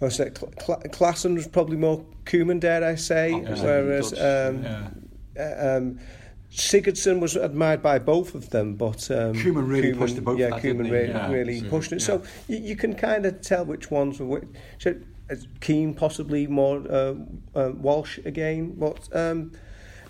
I 0.01 0.05
was 0.05 0.17
saying, 0.17 0.37
Cl- 0.37 0.81
Klaassen 0.91 1.35
was 1.35 1.49
probably 1.49 1.77
more 1.77 2.05
Koeman, 2.25 2.61
dare 2.61 2.85
I 2.85 2.95
say. 2.95 3.31
Yeah. 3.31 3.63
Whereas 3.63 4.13
um, 4.13 4.63
yeah. 4.63 4.89
uh, 5.39 5.77
um, 5.79 5.99
Sigurdsson 6.53 7.21
was 7.21 7.35
admired 7.37 7.83
by 7.83 7.99
both 7.99 8.35
of 8.35 8.51
them, 8.51 8.75
but 8.75 9.11
um, 9.11 9.35
Koeman 9.35 9.69
really 9.69 9.93
pushed 9.93 10.15
the 10.17 10.23
boat 10.23 10.39
Yeah, 10.39 10.51
that, 10.51 10.63
Koeman 10.63 10.91
re- 10.91 11.09
Yeah. 11.09 11.31
really 11.31 11.61
So, 11.61 11.69
pushed 11.69 11.93
it. 11.93 12.01
yeah. 12.01 12.07
So 12.07 12.23
you, 12.47 12.59
you 12.59 12.77
can 12.77 12.95
kind 12.95 13.27
of 13.27 13.41
tell 13.41 13.65
which 13.65 13.91
ones 13.91 14.19
were 14.21 14.27
which. 14.27 14.45
So, 14.79 14.95
uh, 15.31 15.35
Keane 15.61 15.95
possibly 15.95 16.47
more 16.47 16.79
uh, 16.91 17.15
uh, 17.55 17.73
Walsh 17.75 18.19
again, 18.25 18.75
but 18.79 19.09
um, 19.15 19.53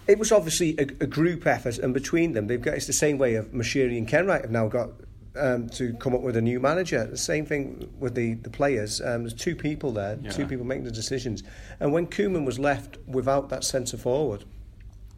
it 0.09 0.19
was 0.19 0.33
obviously 0.33 0.75
a, 0.79 0.83
a 0.83 1.07
group 1.07 1.47
effort, 1.47 1.79
and 1.79 1.95
between 1.95 2.33
them, 2.33 2.47
they've 2.49 2.61
got 2.61 2.75
it's 2.75 2.87
the 2.87 2.93
same 2.93 3.19
way 3.19 3.35
of 3.37 3.53
Moshiri 3.53 3.97
and 3.99 4.09
Kenwright 4.09 4.43
have 4.43 4.51
now 4.51 4.69
got. 4.69 4.91
Um, 5.37 5.69
to 5.69 5.93
come 6.01 6.17
up 6.17 6.23
with 6.23 6.37
a 6.37 6.41
new 6.41 6.59
manager. 6.59 7.05
The 7.05 7.17
same 7.17 7.47
thing 7.47 7.89
with 8.01 8.17
the, 8.17 8.35
the 8.35 8.51
players. 8.51 9.01
Um, 9.01 9.23
there's 9.23 9.35
two 9.35 9.55
people 9.55 9.93
there, 9.93 10.19
Yeah. 10.21 10.31
two 10.31 10.47
people 10.47 10.67
making 10.67 10.83
the 10.83 10.91
decisions. 10.91 11.45
And 11.79 11.93
when 11.93 12.09
Koeman 12.09 12.45
was 12.45 12.59
left 12.59 12.99
without 13.07 13.49
that 13.51 13.63
centre 13.63 13.97
forward, 13.99 14.45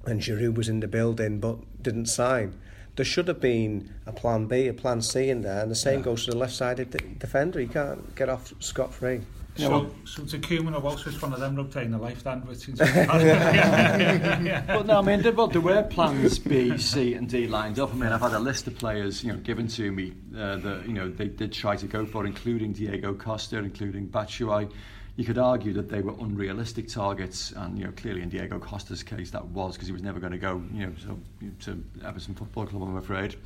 and 0.04 0.20
Giroud 0.20 0.56
was 0.56 0.68
in 0.68 0.80
the 0.80 0.88
building 0.88 1.40
but 1.40 1.56
didn't 1.82 2.06
sign. 2.06 2.52
There 2.96 3.04
should 3.06 3.28
have 3.28 3.40
been 3.40 3.94
a 4.04 4.12
plan 4.12 4.44
B, 4.46 4.68
a 4.68 4.74
plan 4.74 5.00
C 5.00 5.30
in 5.30 5.40
there, 5.40 5.62
and 5.62 5.70
the 5.70 5.76
same 5.76 6.02
goes 6.02 6.26
to 6.26 6.32
the 6.32 6.36
left-sided 6.36 7.18
defender. 7.18 7.58
He 7.58 7.66
can't 7.68 8.14
get 8.14 8.28
off 8.28 8.52
scot-free. 8.58 9.22
So, 9.60 9.90
so 10.04 10.24
to 10.24 10.38
Koeman 10.38 10.74
or 10.74 10.80
Walsh 10.80 11.04
was 11.04 11.20
one 11.20 11.32
of 11.32 11.40
them 11.40 11.58
obtaining 11.58 11.94
a 11.94 12.00
lifetime 12.00 12.46
which 12.46 12.68
is 12.68 12.80
yeah, 12.80 13.22
yeah, 13.22 14.40
yeah. 14.42 14.64
But 14.66 14.86
no, 14.86 14.98
I 14.98 15.02
mean, 15.02 15.22
there, 15.22 15.32
well, 15.32 15.46
there 15.46 15.60
were 15.60 15.82
plans 15.82 16.38
B, 16.38 16.76
C, 16.78 17.14
and 17.14 17.28
D 17.28 17.46
lined 17.46 17.78
up. 17.78 17.92
I 17.92 17.96
mean, 17.96 18.12
I've 18.12 18.20
had 18.20 18.32
a 18.32 18.38
list 18.38 18.66
of 18.66 18.78
players, 18.78 19.22
you 19.22 19.32
know, 19.32 19.38
given 19.38 19.68
to 19.68 19.92
me 19.92 20.12
uh, 20.36 20.56
that 20.56 20.86
you 20.86 20.92
know 20.92 21.08
they 21.08 21.28
did 21.28 21.52
try 21.52 21.76
to 21.76 21.86
go 21.86 22.06
for, 22.06 22.26
including 22.26 22.72
Diego 22.72 23.14
Costa, 23.14 23.58
including 23.58 24.08
Batshuayi. 24.08 24.70
You 25.16 25.24
could 25.24 25.38
argue 25.38 25.72
that 25.74 25.90
they 25.90 26.00
were 26.00 26.14
unrealistic 26.20 26.88
targets, 26.88 27.52
and 27.52 27.78
you 27.78 27.84
know, 27.84 27.92
clearly 27.92 28.22
in 28.22 28.28
Diego 28.28 28.58
Costa's 28.58 29.02
case, 29.02 29.30
that 29.32 29.44
was 29.46 29.74
because 29.74 29.86
he 29.88 29.92
was 29.92 30.02
never 30.02 30.18
going 30.18 30.32
to 30.32 30.38
go, 30.38 30.62
you 30.72 30.86
know, 30.86 30.92
to, 31.40 31.50
to 31.66 31.84
Everton 32.06 32.34
Football 32.34 32.66
Club, 32.66 32.82
I'm 32.82 32.96
afraid. 32.96 33.36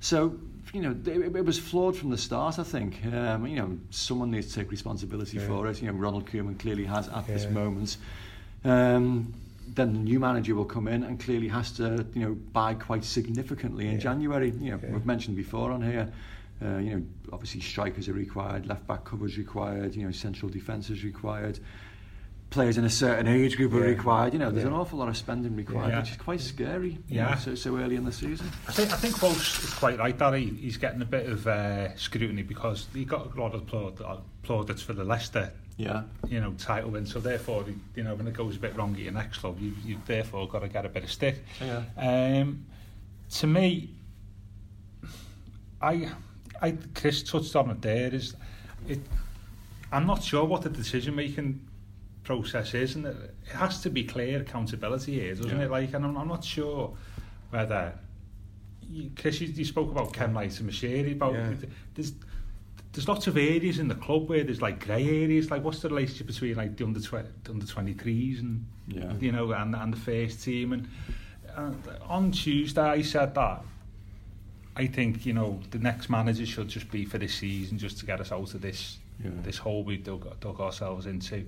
So, 0.00 0.34
you 0.72 0.80
know, 0.80 0.96
it, 1.06 1.36
it 1.36 1.44
was 1.44 1.58
flawed 1.58 1.96
from 1.96 2.10
the 2.10 2.18
start. 2.18 2.58
I 2.58 2.62
think, 2.62 3.04
um, 3.06 3.46
you 3.46 3.56
know, 3.56 3.78
someone 3.90 4.30
needs 4.30 4.48
to 4.48 4.54
take 4.60 4.70
responsibility 4.70 5.38
for 5.38 5.66
it. 5.68 5.80
You 5.82 5.88
know, 5.88 5.94
Ronald 5.94 6.26
Koeman 6.26 6.58
clearly 6.58 6.84
has 6.84 7.08
at 7.08 7.26
this 7.26 7.46
moment. 7.48 7.96
Um, 8.64 9.32
then 9.74 9.92
the 9.92 9.98
new 10.00 10.18
manager 10.18 10.54
will 10.54 10.64
come 10.64 10.88
in 10.88 11.04
and 11.04 11.20
clearly 11.20 11.48
has 11.48 11.70
to, 11.72 12.04
you 12.14 12.22
know, 12.22 12.34
buy 12.52 12.74
quite 12.74 13.04
significantly 13.04 13.86
in 13.86 13.92
Yeah. 13.92 13.98
January. 13.98 14.50
You 14.50 14.72
know, 14.72 14.80
Yeah. 14.82 14.92
we've 14.92 15.06
mentioned 15.06 15.36
before 15.36 15.70
on 15.70 15.82
here. 15.82 16.10
Uh, 16.62 16.78
you 16.78 16.90
know, 16.94 17.02
obviously 17.32 17.60
strikers 17.60 18.08
are 18.08 18.12
required, 18.12 18.66
left 18.66 18.86
back 18.86 19.04
coverage 19.04 19.38
required, 19.38 19.94
you 19.94 20.04
know, 20.04 20.10
central 20.10 20.50
defence 20.50 20.90
is 20.90 21.04
required. 21.04 21.58
Players 22.50 22.76
in 22.78 22.84
a 22.84 22.90
certain 22.90 23.28
age 23.28 23.56
group 23.56 23.72
are 23.74 23.78
Yeah. 23.78 23.84
required. 23.94 24.32
You 24.32 24.40
know, 24.40 24.50
there's 24.50 24.64
Yeah. 24.64 24.70
an 24.70 24.74
awful 24.76 24.98
lot 24.98 25.08
of 25.08 25.16
spending 25.16 25.54
required, 25.54 25.90
Yeah. 25.90 26.00
which 26.00 26.10
is 26.10 26.16
quite 26.16 26.40
scary. 26.40 26.90
you 27.06 27.16
Yeah. 27.16 27.30
know, 27.30 27.36
so 27.36 27.54
so 27.54 27.76
early 27.78 27.94
in 27.94 28.04
the 28.04 28.10
season. 28.12 28.48
I 28.66 28.72
think 28.72 28.92
I 28.92 28.96
think 28.96 29.22
Walsh 29.22 29.62
is 29.62 29.70
quite 29.74 29.98
right 30.00 30.18
that 30.18 30.34
he, 30.34 30.46
he's 30.46 30.76
getting 30.76 31.00
a 31.00 31.04
bit 31.04 31.26
of 31.28 31.46
uh, 31.46 31.96
scrutiny 31.96 32.42
because 32.42 32.88
he 32.92 33.04
got 33.04 33.36
a 33.36 33.40
lot 33.40 33.54
of 33.54 33.62
applaud, 33.62 34.02
plaudits 34.42 34.82
for 34.82 34.94
the 34.94 35.04
Leicester 35.04 35.52
Yeah. 35.76 36.02
you 36.28 36.40
know 36.40 36.52
title 36.58 36.90
win 36.90 37.06
so 37.06 37.20
therefore 37.20 37.64
you 37.94 38.02
know 38.02 38.14
when 38.16 38.26
it 38.26 38.34
goes 38.34 38.56
a 38.56 38.58
bit 38.58 38.76
wrong 38.76 38.94
at 38.94 39.00
your 39.00 39.12
next 39.12 39.38
club 39.38 39.58
you 39.60 39.72
you've 39.84 40.04
therefore 40.06 40.46
got 40.48 40.58
to 40.58 40.68
get 40.68 40.84
a 40.84 40.88
bit 40.90 41.04
of 41.04 41.10
stick 41.10 41.42
Yeah. 41.60 41.84
um, 41.96 42.66
to 43.30 43.46
me 43.46 43.90
I 45.80 46.10
I 46.60 46.72
Chris 46.94 47.22
touched 47.22 47.54
on 47.56 47.70
it 47.70 47.80
there 47.80 48.12
is 48.12 48.34
it 48.88 49.00
I'm 49.92 50.06
not 50.06 50.22
sure 50.22 50.44
what 50.44 50.62
the 50.62 50.68
decision 50.70 51.14
making 51.14 51.60
process 52.22 52.74
is 52.74 52.94
and 52.96 53.06
it, 53.06 53.34
has 53.52 53.80
to 53.82 53.90
be 53.90 54.04
clear 54.04 54.40
accountability 54.40 55.18
here 55.20 55.34
doesn't 55.34 55.58
Yeah. 55.58 55.64
it 55.64 55.70
like 55.70 55.94
and 55.94 56.04
I'm, 56.04 56.16
I'm 56.16 56.28
not 56.28 56.44
sure 56.44 56.94
whether 57.50 57.92
you, 58.88 59.10
Chris 59.18 59.40
you, 59.40 59.48
you 59.48 59.64
spoke 59.64 59.90
about 59.90 60.12
Kenwright 60.12 60.58
and 60.60 60.70
Moshiri 60.70 61.12
about 61.12 61.32
Yeah. 61.34 61.52
there's 61.94 62.12
there's 62.92 63.06
lots 63.08 63.26
of 63.28 63.36
areas 63.36 63.78
in 63.78 63.86
the 63.88 63.94
club 63.94 64.28
where 64.28 64.42
there's 64.44 64.60
like 64.60 64.84
grey 64.84 65.22
areas 65.22 65.50
like 65.50 65.62
what's 65.64 65.80
the 65.80 65.88
relationship 65.88 66.26
between 66.26 66.56
like 66.56 66.76
the 66.76 66.84
under, 66.84 67.00
tw- 67.00 67.48
under 67.48 67.64
23s 67.66 68.40
and 68.40 68.66
Yeah. 68.88 69.12
you 69.20 69.32
know 69.32 69.52
and, 69.52 69.74
and 69.74 69.92
the 69.92 69.98
first 69.98 70.44
team 70.44 70.72
and, 70.72 70.88
and 71.56 71.82
on 72.08 72.32
Tuesday 72.32 72.82
I 72.82 73.02
said 73.02 73.34
that 73.34 73.62
I 74.76 74.86
think 74.86 75.24
you 75.26 75.32
know 75.32 75.60
the 75.70 75.78
next 75.78 76.10
manager 76.10 76.46
should 76.46 76.68
just 76.68 76.90
be 76.90 77.04
for 77.04 77.18
this 77.18 77.34
season 77.34 77.78
just 77.78 77.98
to 78.00 78.06
get 78.06 78.20
us 78.20 78.30
out 78.30 78.54
of 78.54 78.60
this 78.60 78.98
Yeah. 79.24 79.30
this 79.42 79.58
hole 79.58 79.82
we 79.84 79.96
dug, 79.96 80.38
dug 80.40 80.60
ourselves 80.60 81.06
into 81.06 81.44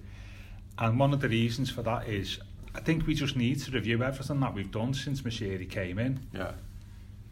and 0.83 0.99
one 0.99 1.13
of 1.13 1.21
the 1.21 1.29
reasons 1.29 1.71
for 1.71 1.83
that 1.83 2.09
is 2.09 2.39
I 2.75 2.81
think 2.81 3.07
we 3.07 3.15
just 3.15 3.37
need 3.37 3.59
to 3.61 3.71
review 3.71 4.03
everything 4.03 4.41
that 4.41 4.55
we've 4.55 4.71
done 4.71 4.95
since 4.95 5.23
Moshiri 5.23 5.69
came 5.71 5.99
in. 5.99 6.21
Yeah. 6.35 6.53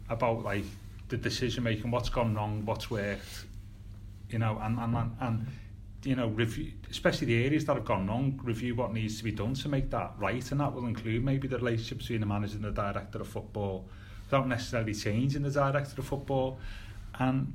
about 0.09 0.43
like 0.43 0.65
the 1.09 1.17
decision 1.17 1.63
making, 1.63 1.91
what's 1.91 2.09
gone 2.09 2.35
wrong, 2.35 2.65
what's 2.65 2.89
worked, 2.89 3.45
you 4.29 4.39
know, 4.39 4.59
and 4.61 4.79
and 4.79 4.95
and, 4.95 5.11
and 5.19 5.47
you 6.03 6.15
know, 6.15 6.27
review, 6.29 6.71
especially 6.89 7.27
the 7.27 7.45
areas 7.45 7.65
that 7.65 7.75
have 7.75 7.85
gone 7.85 8.07
wrong, 8.07 8.39
review 8.43 8.75
what 8.75 8.93
needs 8.93 9.17
to 9.17 9.23
be 9.23 9.31
done 9.31 9.53
to 9.53 9.69
make 9.69 9.89
that 9.91 10.13
right, 10.17 10.51
and 10.51 10.59
that 10.59 10.73
will 10.73 10.87
include 10.87 11.23
maybe 11.23 11.47
the 11.47 11.57
relationship 11.57 11.99
between 11.99 12.21
the 12.21 12.25
manager 12.25 12.55
and 12.55 12.65
the 12.65 12.71
director 12.71 13.19
of 13.19 13.27
football, 13.27 13.85
without 14.25 14.47
necessarily 14.47 14.93
changing 14.93 15.43
the 15.43 15.51
director 15.51 16.01
of 16.01 16.07
football, 16.07 16.59
and 17.19 17.53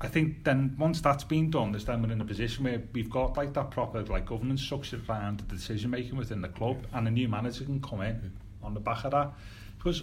I 0.00 0.08
think 0.08 0.44
then 0.44 0.74
once 0.78 1.00
that's 1.00 1.24
been 1.24 1.50
done, 1.50 1.72
there's 1.72 1.84
then 1.84 2.02
we're 2.02 2.12
in 2.12 2.20
a 2.20 2.24
position 2.24 2.64
where 2.64 2.82
we've 2.92 3.10
got 3.10 3.36
like 3.36 3.52
that 3.54 3.70
proper 3.70 4.02
like 4.02 4.26
governance 4.26 4.62
structure 4.62 5.00
around 5.08 5.40
the 5.40 5.54
decision 5.54 5.90
making 5.90 6.16
within 6.16 6.40
the 6.40 6.48
club, 6.48 6.84
and 6.92 7.06
a 7.06 7.10
new 7.10 7.28
manager 7.28 7.64
can 7.64 7.80
come 7.80 8.02
in 8.02 8.32
on 8.62 8.74
the 8.74 8.80
back 8.80 9.04
of 9.04 9.12
that, 9.12 9.32
because 9.78 10.02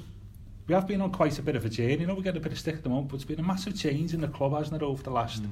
we 0.68 0.74
have 0.74 0.88
been 0.88 1.02
on 1.02 1.12
quite 1.12 1.38
a 1.40 1.42
bit 1.42 1.56
of 1.56 1.66
a 1.66 1.70
journey. 1.70 1.98
You 1.98 2.08
know, 2.08 2.16
we 2.16 2.24
get 2.24 2.38
a 2.38 2.40
bit 2.40 2.52
of 2.52 2.60
stick 2.60 2.76
at 2.76 2.84
the 2.84 2.90
moment, 2.90 3.10
but 3.10 3.16
it's 3.16 3.26
been 3.26 3.40
a 3.40 3.44
massive 3.44 3.78
change 3.78 4.14
in 4.14 4.22
the 4.22 4.28
club, 4.28 4.54
hasn't 4.54 4.82
it, 4.82 4.86
over 4.86 5.04
the 5.04 5.10
last 5.10 5.44
mm. 5.44 5.50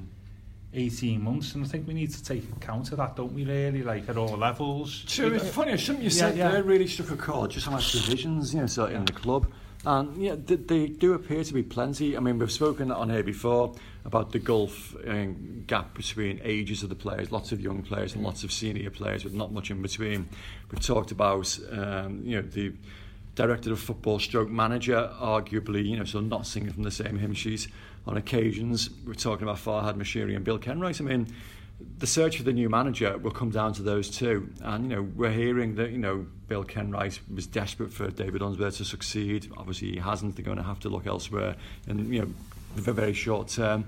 18 0.74 1.22
months, 1.22 1.56
and 1.56 1.66
I 1.66 1.68
think 1.68 1.88
we 1.88 1.94
need 1.94 2.12
to 2.12 2.24
take 2.24 2.44
account 2.56 2.92
of 2.92 3.00
that, 3.00 3.16
don't 3.16 3.34
we? 3.34 3.44
Really, 3.44 3.84
like 3.84 4.08
at 4.08 4.18
all 4.18 4.38
levels. 4.38 5.04
True, 5.06 5.34
it's 5.34 5.50
funny, 5.50 5.76
something 5.78 6.04
you 6.04 6.12
Yeah, 6.12 6.16
said 6.16 6.38
yeah. 6.38 6.52
there 6.52 6.64
really 6.64 6.88
struck 6.88 7.12
a 7.12 7.18
chord, 7.18 7.52
just 7.52 7.66
how 7.66 7.72
much 7.72 7.92
divisions, 7.92 8.54
you 8.54 8.62
know, 8.62 8.68
so 8.68 8.86
in 8.86 9.04
the 9.06 9.14
club. 9.14 9.52
And 9.86 10.16
yeah, 10.22 10.36
they, 10.38 10.56
they 10.56 10.88
do 10.88 11.14
appear 11.14 11.44
to 11.44 11.54
be 11.54 11.64
plenty. 11.64 12.16
I 12.16 12.20
mean, 12.20 12.38
we've 12.38 12.52
spoken 12.52 12.92
on 12.92 13.10
here 13.10 13.24
before 13.24 13.74
about 14.06 14.32
the 14.32 14.40
gulf 14.40 14.96
um, 15.08 15.64
gap 15.68 15.94
between 15.94 16.40
ages 16.44 16.84
of 16.84 16.90
the 16.90 16.96
players, 16.96 17.32
lots 17.32 17.52
of 17.52 17.60
young 17.60 17.82
players 17.82 18.16
and 18.16 18.24
lots 18.24 18.44
of 18.44 18.52
senior 18.52 18.90
players 18.90 19.24
with 19.24 19.34
not 19.34 19.52
much 19.52 19.72
in 19.72 19.82
between. 19.82 20.28
We've 20.72 20.84
talked 20.84 21.12
about, 21.12 21.58
um, 21.72 22.22
you 22.24 22.38
know, 22.38 22.42
the 22.42 22.74
director 23.36 23.72
of 23.72 23.80
football 23.80 24.20
stroke 24.20 24.50
manager, 24.50 25.12
arguably, 25.20 25.86
you 25.86 25.98
know, 25.98 26.06
so 26.06 26.20
not 26.20 26.48
singing 26.48 26.72
from 26.72 26.84
the 26.84 26.92
same 26.92 27.18
hymn 27.18 27.34
sheet 27.34 27.68
on 28.08 28.18
occasions. 28.18 28.90
We're 29.06 29.14
talking 29.14 29.44
about 29.44 29.58
Farhad 29.58 29.96
Moshiri 29.96 30.36
and 30.36 30.44
Bill 30.44 30.60
Kenwright. 30.60 31.00
I 31.00 31.04
mean, 31.04 31.28
the 31.98 32.08
search 32.08 32.38
for 32.38 32.44
the 32.44 32.54
new 32.54 32.70
manager 32.70 33.18
will 33.18 33.32
come 33.32 33.52
down 33.52 33.74
to 33.74 33.82
those 33.82 34.10
two. 34.10 34.50
And, 34.62 34.90
you 34.90 34.96
know, 34.96 35.02
we're 35.02 35.32
hearing 35.32 35.76
that, 35.76 35.92
you 35.92 35.98
know, 35.98 36.26
Bill 36.48 36.64
Kenwright 36.64 37.20
was 37.34 37.48
desperate 37.48 37.94
for 37.94 38.10
David 38.10 38.42
Unsworth 38.42 38.78
to 38.78 38.86
succeed. 38.86 39.50
Obviously, 39.58 39.92
he 39.92 39.98
hasn't. 40.00 40.36
They're 40.36 40.46
going 40.46 40.58
to 40.58 40.64
have 40.64 40.80
to 40.82 40.90
look 40.90 41.08
elsewhere 41.08 41.56
in, 41.88 42.12
you 42.12 42.22
know, 42.22 42.34
the 42.76 42.94
very 42.94 43.14
short 43.14 43.48
term. 43.50 43.86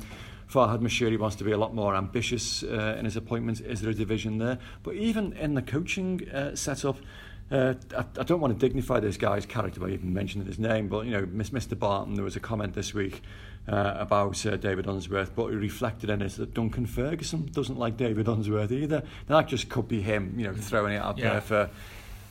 Farhad 0.51 0.81
Moshiri 0.81 1.17
wants 1.17 1.37
to 1.37 1.43
be 1.45 1.51
a 1.51 1.57
lot 1.57 1.73
more 1.73 1.95
ambitious 1.95 2.61
uh, 2.63 2.95
in 2.99 3.05
his 3.05 3.15
appointment. 3.15 3.61
Is 3.61 3.79
there 3.81 3.91
a 3.91 3.93
division 3.93 4.37
there? 4.37 4.59
But 4.83 4.95
even 4.95 5.31
in 5.33 5.53
the 5.53 5.61
coaching 5.61 6.27
uh, 6.29 6.55
setup, 6.55 6.97
uh, 7.51 7.75
I, 7.97 7.99
I 8.19 8.23
don't 8.23 8.41
want 8.41 8.57
to 8.57 8.59
dignify 8.67 8.99
this 8.99 9.15
guy's 9.17 9.45
character 9.45 9.79
by 9.79 9.89
even 9.89 10.13
mentioning 10.13 10.47
his 10.47 10.59
name, 10.59 10.87
but 10.89 11.05
you 11.05 11.11
know, 11.11 11.23
Mr. 11.25 11.77
Barton, 11.77 12.15
there 12.15 12.23
was 12.23 12.35
a 12.35 12.39
comment 12.41 12.73
this 12.73 12.93
week 12.93 13.21
uh, 13.67 13.93
about 13.97 14.45
uh, 14.45 14.57
David 14.57 14.87
Unsworth, 14.87 15.35
but 15.35 15.47
he 15.47 15.55
reflected 15.55 16.09
in 16.09 16.21
it 16.21 16.31
that 16.33 16.53
Duncan 16.53 16.85
Ferguson 16.85 17.49
doesn't 17.53 17.77
like 17.77 17.95
David 17.95 18.27
Unsworth 18.27 18.71
either. 18.71 19.03
Now, 19.29 19.37
that 19.39 19.47
just 19.47 19.69
could 19.69 19.87
be 19.87 20.01
him, 20.01 20.33
you 20.37 20.45
know, 20.47 20.53
throwing 20.53 20.93
it 20.95 21.01
out 21.01 21.17
Yeah. 21.17 21.31
there 21.31 21.41
for 21.41 21.69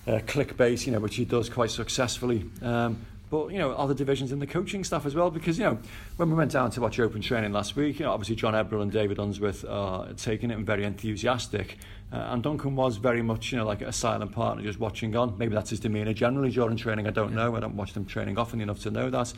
uh, 0.06 0.18
clickbait, 0.26 0.84
you 0.86 0.92
know, 0.92 1.00
which 1.00 1.16
he 1.16 1.24
does 1.24 1.48
quite 1.48 1.70
successfully. 1.70 2.44
Um, 2.62 2.98
but 3.30 3.50
you 3.52 3.58
know, 3.58 3.70
other 3.72 3.94
divisions 3.94 4.32
in 4.32 4.40
the 4.40 4.46
coaching 4.46 4.82
staff 4.84 5.06
as 5.06 5.14
well, 5.14 5.30
because 5.30 5.56
you 5.58 5.64
know, 5.64 5.78
when 6.16 6.28
we 6.30 6.36
went 6.36 6.50
down 6.50 6.70
to 6.72 6.80
watch 6.80 6.98
open 7.00 7.20
training 7.22 7.52
last 7.52 7.76
week, 7.76 8.00
you 8.00 8.04
know, 8.06 8.12
obviously 8.12 8.34
John 8.36 8.54
Ebbrell 8.54 8.82
and 8.82 8.90
David 8.92 9.18
Unsworth 9.18 9.64
are 9.68 10.12
taking 10.14 10.50
it 10.50 10.54
and 10.56 10.66
very 10.66 10.84
enthusiastic, 10.84 11.78
uh, 12.12 12.16
and 12.30 12.42
Duncan 12.42 12.74
was 12.74 12.96
very 12.96 13.22
much, 13.22 13.52
you 13.52 13.58
know, 13.58 13.64
like 13.66 13.82
a 13.82 13.92
silent 13.92 14.32
partner, 14.32 14.62
just 14.64 14.80
watching 14.80 15.14
on. 15.16 15.38
Maybe 15.38 15.54
that's 15.54 15.70
his 15.70 15.78
demeanour 15.80 16.12
generally 16.12 16.50
during 16.50 16.76
training. 16.76 17.06
I 17.06 17.10
don't 17.10 17.32
know. 17.34 17.54
I 17.56 17.60
don't 17.60 17.76
watch 17.76 17.92
them 17.92 18.04
training 18.04 18.36
often 18.36 18.60
enough 18.60 18.80
to 18.80 18.90
know 18.90 19.08
that. 19.10 19.32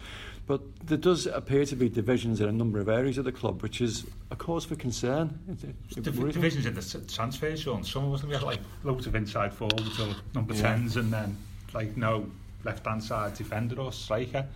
But 0.47 0.61
there 0.87 0.99
does 0.99 1.27
appear 1.27 1.65
to 1.67 1.77
be 1.77 1.89
divisions 1.89 2.41
in 2.41 2.49
a 2.49 2.53
number 2.53 2.81
of 2.81 2.89
areas 2.89 3.17
of 3.19 3.25
the 3.25 3.31
club, 3.31 3.63
which 3.63 3.81
is 3.81 4.05
a 4.33 4.37
cause 4.37 4.65
for 4.65 4.75
concern. 4.75 5.39
It, 5.49 5.65
it, 5.99 6.03
Div- 6.03 6.33
divisions 6.33 6.67
in 6.67 6.75
the 6.75 7.05
transfer 7.13 7.55
zone. 7.57 7.85
Some 7.85 8.07
of 8.07 8.15
us 8.15 8.25
we 8.25 8.33
had 8.33 8.43
like 8.43 8.59
loads 8.83 9.07
of 9.07 9.15
inside 9.15 9.53
forwards 9.55 10.01
or 10.01 10.09
number 10.35 10.55
Yeah. 10.55 10.63
tens, 10.63 10.97
and 10.97 11.13
then 11.13 11.37
like 11.75 11.97
no 11.97 12.27
left 12.65 12.87
hand 12.87 13.03
side 13.03 13.35
defender 13.35 13.81
or 13.81 13.93
striker. 13.93 14.47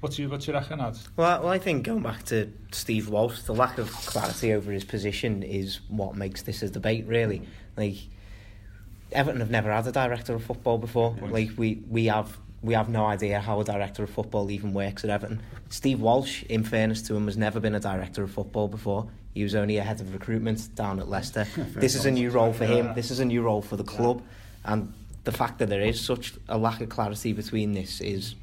What's 0.00 0.18
you 0.18 0.28
what 0.28 0.42
do 0.42 0.52
you 0.52 0.52
reckon, 0.52 0.80
Ad? 0.80 0.96
Well, 1.16 1.42
well, 1.42 1.48
I 1.48 1.58
think 1.58 1.84
going 1.84 2.02
back 2.02 2.24
to 2.26 2.52
Steve 2.70 3.08
Walsh, 3.08 3.40
the 3.42 3.54
lack 3.54 3.78
of 3.78 3.90
clarity 3.90 4.52
over 4.52 4.70
his 4.70 4.84
position 4.84 5.42
is 5.42 5.80
what 5.88 6.14
makes 6.14 6.42
this 6.42 6.62
a 6.62 6.68
debate, 6.68 7.06
really. 7.06 7.42
Like, 7.76 7.96
Everton 9.10 9.40
have 9.40 9.50
never 9.50 9.72
had 9.72 9.86
a 9.86 9.92
director 9.92 10.34
of 10.34 10.44
football 10.44 10.78
before. 10.78 11.16
Like, 11.30 11.50
we, 11.56 11.82
we 11.88 12.06
have 12.06 12.38
we 12.62 12.74
have 12.74 12.88
no 12.88 13.06
idea 13.06 13.40
how 13.40 13.60
a 13.60 13.64
director 13.64 14.02
of 14.02 14.10
football 14.10 14.50
even 14.50 14.72
works 14.72 15.04
at 15.04 15.10
Everton. 15.10 15.40
Steve 15.68 16.00
Walsh, 16.00 16.42
in 16.44 16.64
fairness 16.64 17.02
to 17.02 17.14
him, 17.14 17.26
has 17.26 17.36
never 17.36 17.60
been 17.60 17.74
a 17.74 17.80
director 17.80 18.22
of 18.22 18.30
football 18.30 18.68
before. 18.68 19.08
He 19.34 19.42
was 19.42 19.54
only 19.54 19.76
a 19.76 19.82
head 19.82 20.00
of 20.00 20.12
recruitment 20.12 20.74
down 20.74 20.98
at 20.98 21.08
Leicester. 21.08 21.46
this 21.74 21.94
is 21.94 22.06
a 22.06 22.10
new 22.10 22.30
role 22.30 22.52
for 22.52 22.64
him. 22.64 22.94
This 22.94 23.10
is 23.10 23.20
a 23.20 23.24
new 23.24 23.42
role 23.42 23.62
for 23.62 23.76
the 23.76 23.84
club, 23.84 24.22
and 24.64 24.92
the 25.24 25.32
fact 25.32 25.58
that 25.58 25.68
there 25.68 25.82
is 25.82 26.00
such 26.00 26.34
a 26.48 26.58
lack 26.58 26.80
of 26.80 26.88
clarity 26.88 27.32
between 27.32 27.72
this 27.72 28.00
is 28.00 28.34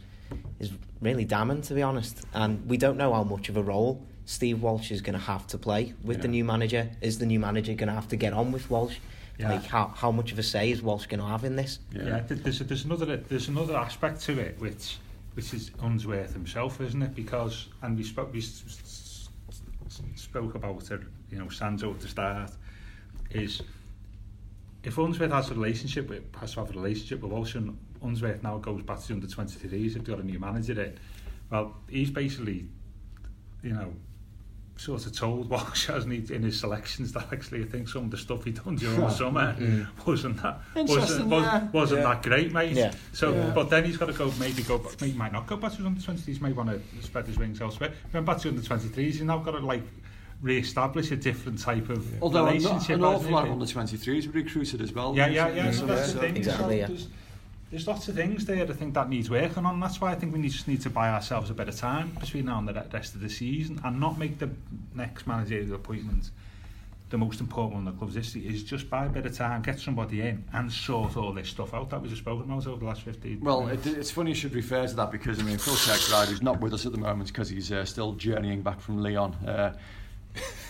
is 0.60 0.72
really 1.02 1.26
damning, 1.26 1.62
to 1.64 1.74
be 1.74 1.82
honest. 1.82 2.26
And 2.34 2.68
we 2.68 2.78
don't 2.78 2.98
know 2.98 3.14
how 3.14 3.24
much 3.24 3.50
of 3.50 3.58
a 3.58 3.64
role 3.64 4.02
Steve 4.26 4.62
Walsh 4.62 4.92
is 4.92 5.02
going 5.02 5.14
to 5.14 5.26
have 5.26 5.46
to 5.48 5.58
play 5.58 5.94
with 6.04 6.22
the 6.22 6.28
new 6.28 6.44
manager. 6.44 6.90
Is 7.02 7.20
the 7.20 7.26
new 7.26 7.40
manager 7.40 7.74
going 7.74 7.90
to 7.90 7.94
have 7.94 8.08
to 8.10 8.16
get 8.16 8.34
on 8.34 8.52
with 8.52 8.70
Walsh? 8.70 8.98
Yeah. 9.38 9.52
Like 9.52 9.66
how 9.66 9.88
how 9.96 10.12
much 10.12 10.32
of 10.32 10.40
a 10.40 10.44
say 10.44 10.72
is 10.72 10.82
Walsh 10.82 11.08
going 11.08 11.20
to 11.20 11.26
have 11.26 11.44
in 11.44 11.56
this? 11.56 11.80
Yeah, 11.92 12.22
th- 12.22 12.42
there's 12.42 12.60
there's 12.60 12.86
another 12.86 13.18
there's 13.18 13.50
another 13.50 13.76
aspect 13.76 14.22
to 14.22 14.40
it 14.40 14.58
which 14.60 14.98
which 15.34 15.54
is 15.54 15.72
Unsworth 15.82 16.34
himself, 16.34 16.80
isn't 16.80 17.02
it? 17.02 17.14
Because 17.14 17.68
and 17.82 17.98
we 17.98 18.04
spoke 18.04 18.34
we 18.34 18.42
spoke 20.16 20.56
about 20.56 20.90
it, 20.92 21.02
you 21.30 21.38
know, 21.38 21.50
Sandro 21.50 21.92
at 21.92 22.00
the 22.00 22.08
start 22.08 22.52
is 23.32 23.62
if 24.86 24.98
Unsworth 24.98 25.32
has 25.32 25.50
a 25.52 25.54
relationship 25.54 26.10
with 26.10 26.24
has 26.40 26.54
to 26.54 26.60
have 26.62 26.70
a 26.70 26.74
relationship 26.74 27.22
with 27.22 27.32
Walsh 27.32 27.56
and 27.56 27.78
Unsworth 28.04 28.44
now 28.44 28.58
goes 28.58 28.82
back 28.84 29.00
to 29.02 29.08
the 29.08 29.14
under 29.16 29.28
23s, 29.28 29.64
if 29.88 29.94
they've 29.94 30.04
got 30.04 30.20
a 30.20 30.24
new 30.24 30.40
manager 30.40 30.80
in, 30.82 30.98
well, 31.50 31.76
he's 31.90 32.10
basically, 32.12 32.68
you 33.64 33.72
know, 33.74 33.94
sort 34.78 35.06
of 35.06 35.16
told 35.16 35.50
Walsh, 35.50 35.86
hasn't 35.88 36.12
he, 36.12 36.34
in 36.34 36.44
his 36.44 36.60
selections 36.60 37.14
that 37.14 37.32
actually 37.32 37.62
I 37.64 37.66
think 37.66 37.88
some 37.88 38.06
of 38.06 38.12
the 38.12 38.18
stuff 38.18 38.44
he 38.44 38.52
done 38.52 38.76
during 38.76 39.00
the 39.00 39.10
summer 39.10 39.56
wasn't 40.06 40.42
that 40.42 40.60
wasn't, 40.76 41.30
yeah. 41.30 41.68
wasn't 41.72 42.02
Yeah. 42.02 42.14
that 42.14 42.24
great, 42.24 42.52
mate. 42.52 42.74
Yeah. 42.74 42.94
So, 43.14 43.34
Yeah. 43.34 43.52
but 43.56 43.70
then 43.70 43.86
he's 43.86 43.98
got 43.98 44.08
to 44.08 44.14
go, 44.14 44.32
maybe 44.40 44.64
go, 44.64 44.78
back- 44.78 45.00
maybe 45.02 45.18
might 45.18 45.32
not 45.32 45.48
go 45.48 45.56
back 45.58 45.72
to 45.72 45.78
his 45.78 45.86
under 45.86 46.02
23s, 46.02 46.42
may 46.42 46.52
want 46.52 46.70
to 46.70 46.82
spread 47.04 47.26
his 47.26 47.38
wings 47.38 47.62
elsewhere. 47.62 47.94
Went 48.14 48.26
back 48.26 48.40
to 48.40 48.50
under 48.50 48.62
23s, 48.62 48.96
he's 48.96 49.22
now 49.22 49.38
got 49.40 49.52
to 49.52 49.60
like 49.60 49.84
re-establish 50.46 51.10
a 51.12 51.16
different 51.16 51.60
type 51.60 51.90
of 51.90 52.22
Although 52.22 52.46
an, 52.46 52.54
relationship. 52.54 52.98
an 52.98 53.02
hasn't 53.02 53.04
awful 53.04 53.32
lot 53.32 53.46
he? 53.46 53.50
of 53.50 53.54
under 53.54 53.66
23s 53.66 54.28
were 54.28 54.34
recruited 54.34 54.80
as 54.80 54.94
well. 54.94 55.16
Yeah, 55.16 55.28
yeah, 55.28 55.48
yeah. 55.50 55.66
recently, 55.68 55.74
So 55.74 55.86
that's 55.88 56.08
so- 56.10 56.14
the 56.14 56.20
thing. 56.20 56.38
Exactly, 56.38 56.78
yeah. 56.80 56.88
there's- 56.88 57.08
there's 57.72 57.88
lots 57.88 58.08
of 58.08 58.16
things 58.16 58.46
there 58.46 58.64
I 58.64 58.68
think 58.74 58.94
that 58.94 59.10
needs 59.10 59.30
working 59.30 59.66
on. 59.66 59.80
That's 59.80 60.00
why 60.00 60.12
I 60.12 60.16
think 60.16 60.32
we 60.34 60.40
need, 60.40 60.52
just 60.52 60.68
need 60.68 60.82
to 60.82 60.90
buy 60.90 61.10
ourselves 61.10 61.50
a 61.50 61.54
bit 61.56 61.68
of 61.68 61.76
time 61.76 62.12
between 62.20 62.46
now 62.46 62.60
and 62.60 62.68
the 62.68 62.74
rest 62.94 63.16
of 63.16 63.22
the 63.22 63.30
season 63.30 63.82
and 63.84 64.00
not 64.00 64.20
make 64.20 64.38
the 64.38 64.50
next 64.94 65.26
managerial 65.26 65.74
appointment 65.74 66.30
the 67.10 67.18
most 67.18 67.40
important 67.40 67.74
one 67.76 67.88
in 67.88 67.94
the 67.94 67.98
club's 67.98 68.16
history 68.16 68.42
is 68.48 68.64
just 68.64 68.90
buy 68.90 69.06
a 69.06 69.10
bit 69.10 69.26
of 69.26 69.36
time, 69.36 69.62
get 69.62 69.80
somebody 69.80 70.22
in 70.22 70.44
and 70.54 70.72
sort 70.72 71.16
all 71.18 71.32
this 71.34 71.50
stuff 71.50 71.74
out 71.74 71.90
that 71.90 72.02
we 72.02 72.10
just 72.10 72.22
spoken 72.22 72.46
about 72.52 72.66
over 72.66 72.80
the 72.80 72.86
last 72.86 73.02
15 73.02 73.42
Well, 73.42 73.68
it, 73.68 73.86
it's 73.86 74.10
funny 74.12 74.32
you 74.32 74.36
should 74.36 74.56
refer 74.56 74.88
to 74.88 74.96
that 74.96 75.12
because, 75.12 75.40
I 75.40 75.44
mean, 75.44 75.58
Phil 75.58 75.76
Kirkbride, 75.76 76.28
who's 76.30 76.42
not 76.42 76.60
with 76.62 76.74
us 76.74 76.86
at 76.86 76.92
the 76.94 76.98
moment 76.98 77.28
because 77.28 77.50
he's 77.50 77.72
uh, 77.72 77.86
still 77.86 78.14
journeying 78.14 78.62
back 78.62 78.80
from 78.80 79.02
Lyon, 79.04 79.34
uh, 79.46 79.74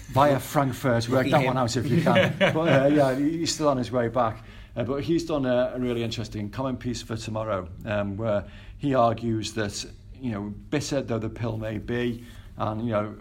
via 0.09 0.39
Frankfurt, 0.39 1.09
work 1.09 1.27
that 1.29 1.45
one 1.45 1.57
out 1.57 1.75
if 1.75 1.87
you 1.87 2.01
can. 2.01 2.35
but 2.39 2.57
uh, 2.57 2.87
yeah, 2.87 3.15
he's 3.15 3.53
still 3.53 3.69
on 3.69 3.77
his 3.77 3.91
way 3.91 4.07
back. 4.07 4.43
Uh, 4.75 4.83
but 4.83 5.03
he's 5.03 5.23
done 5.25 5.45
a, 5.45 5.73
a 5.75 5.79
really 5.79 6.03
interesting 6.03 6.49
comment 6.49 6.79
piece 6.79 7.01
for 7.01 7.15
tomorrow 7.15 7.67
um, 7.85 8.17
where 8.17 8.43
he 8.77 8.93
argues 8.93 9.53
that, 9.53 9.85
you 10.19 10.31
know, 10.31 10.53
bitter 10.69 11.01
though 11.01 11.19
the 11.19 11.29
pill 11.29 11.57
may 11.57 11.77
be, 11.77 12.23
and, 12.57 12.85
you 12.85 12.91
know, 12.91 13.15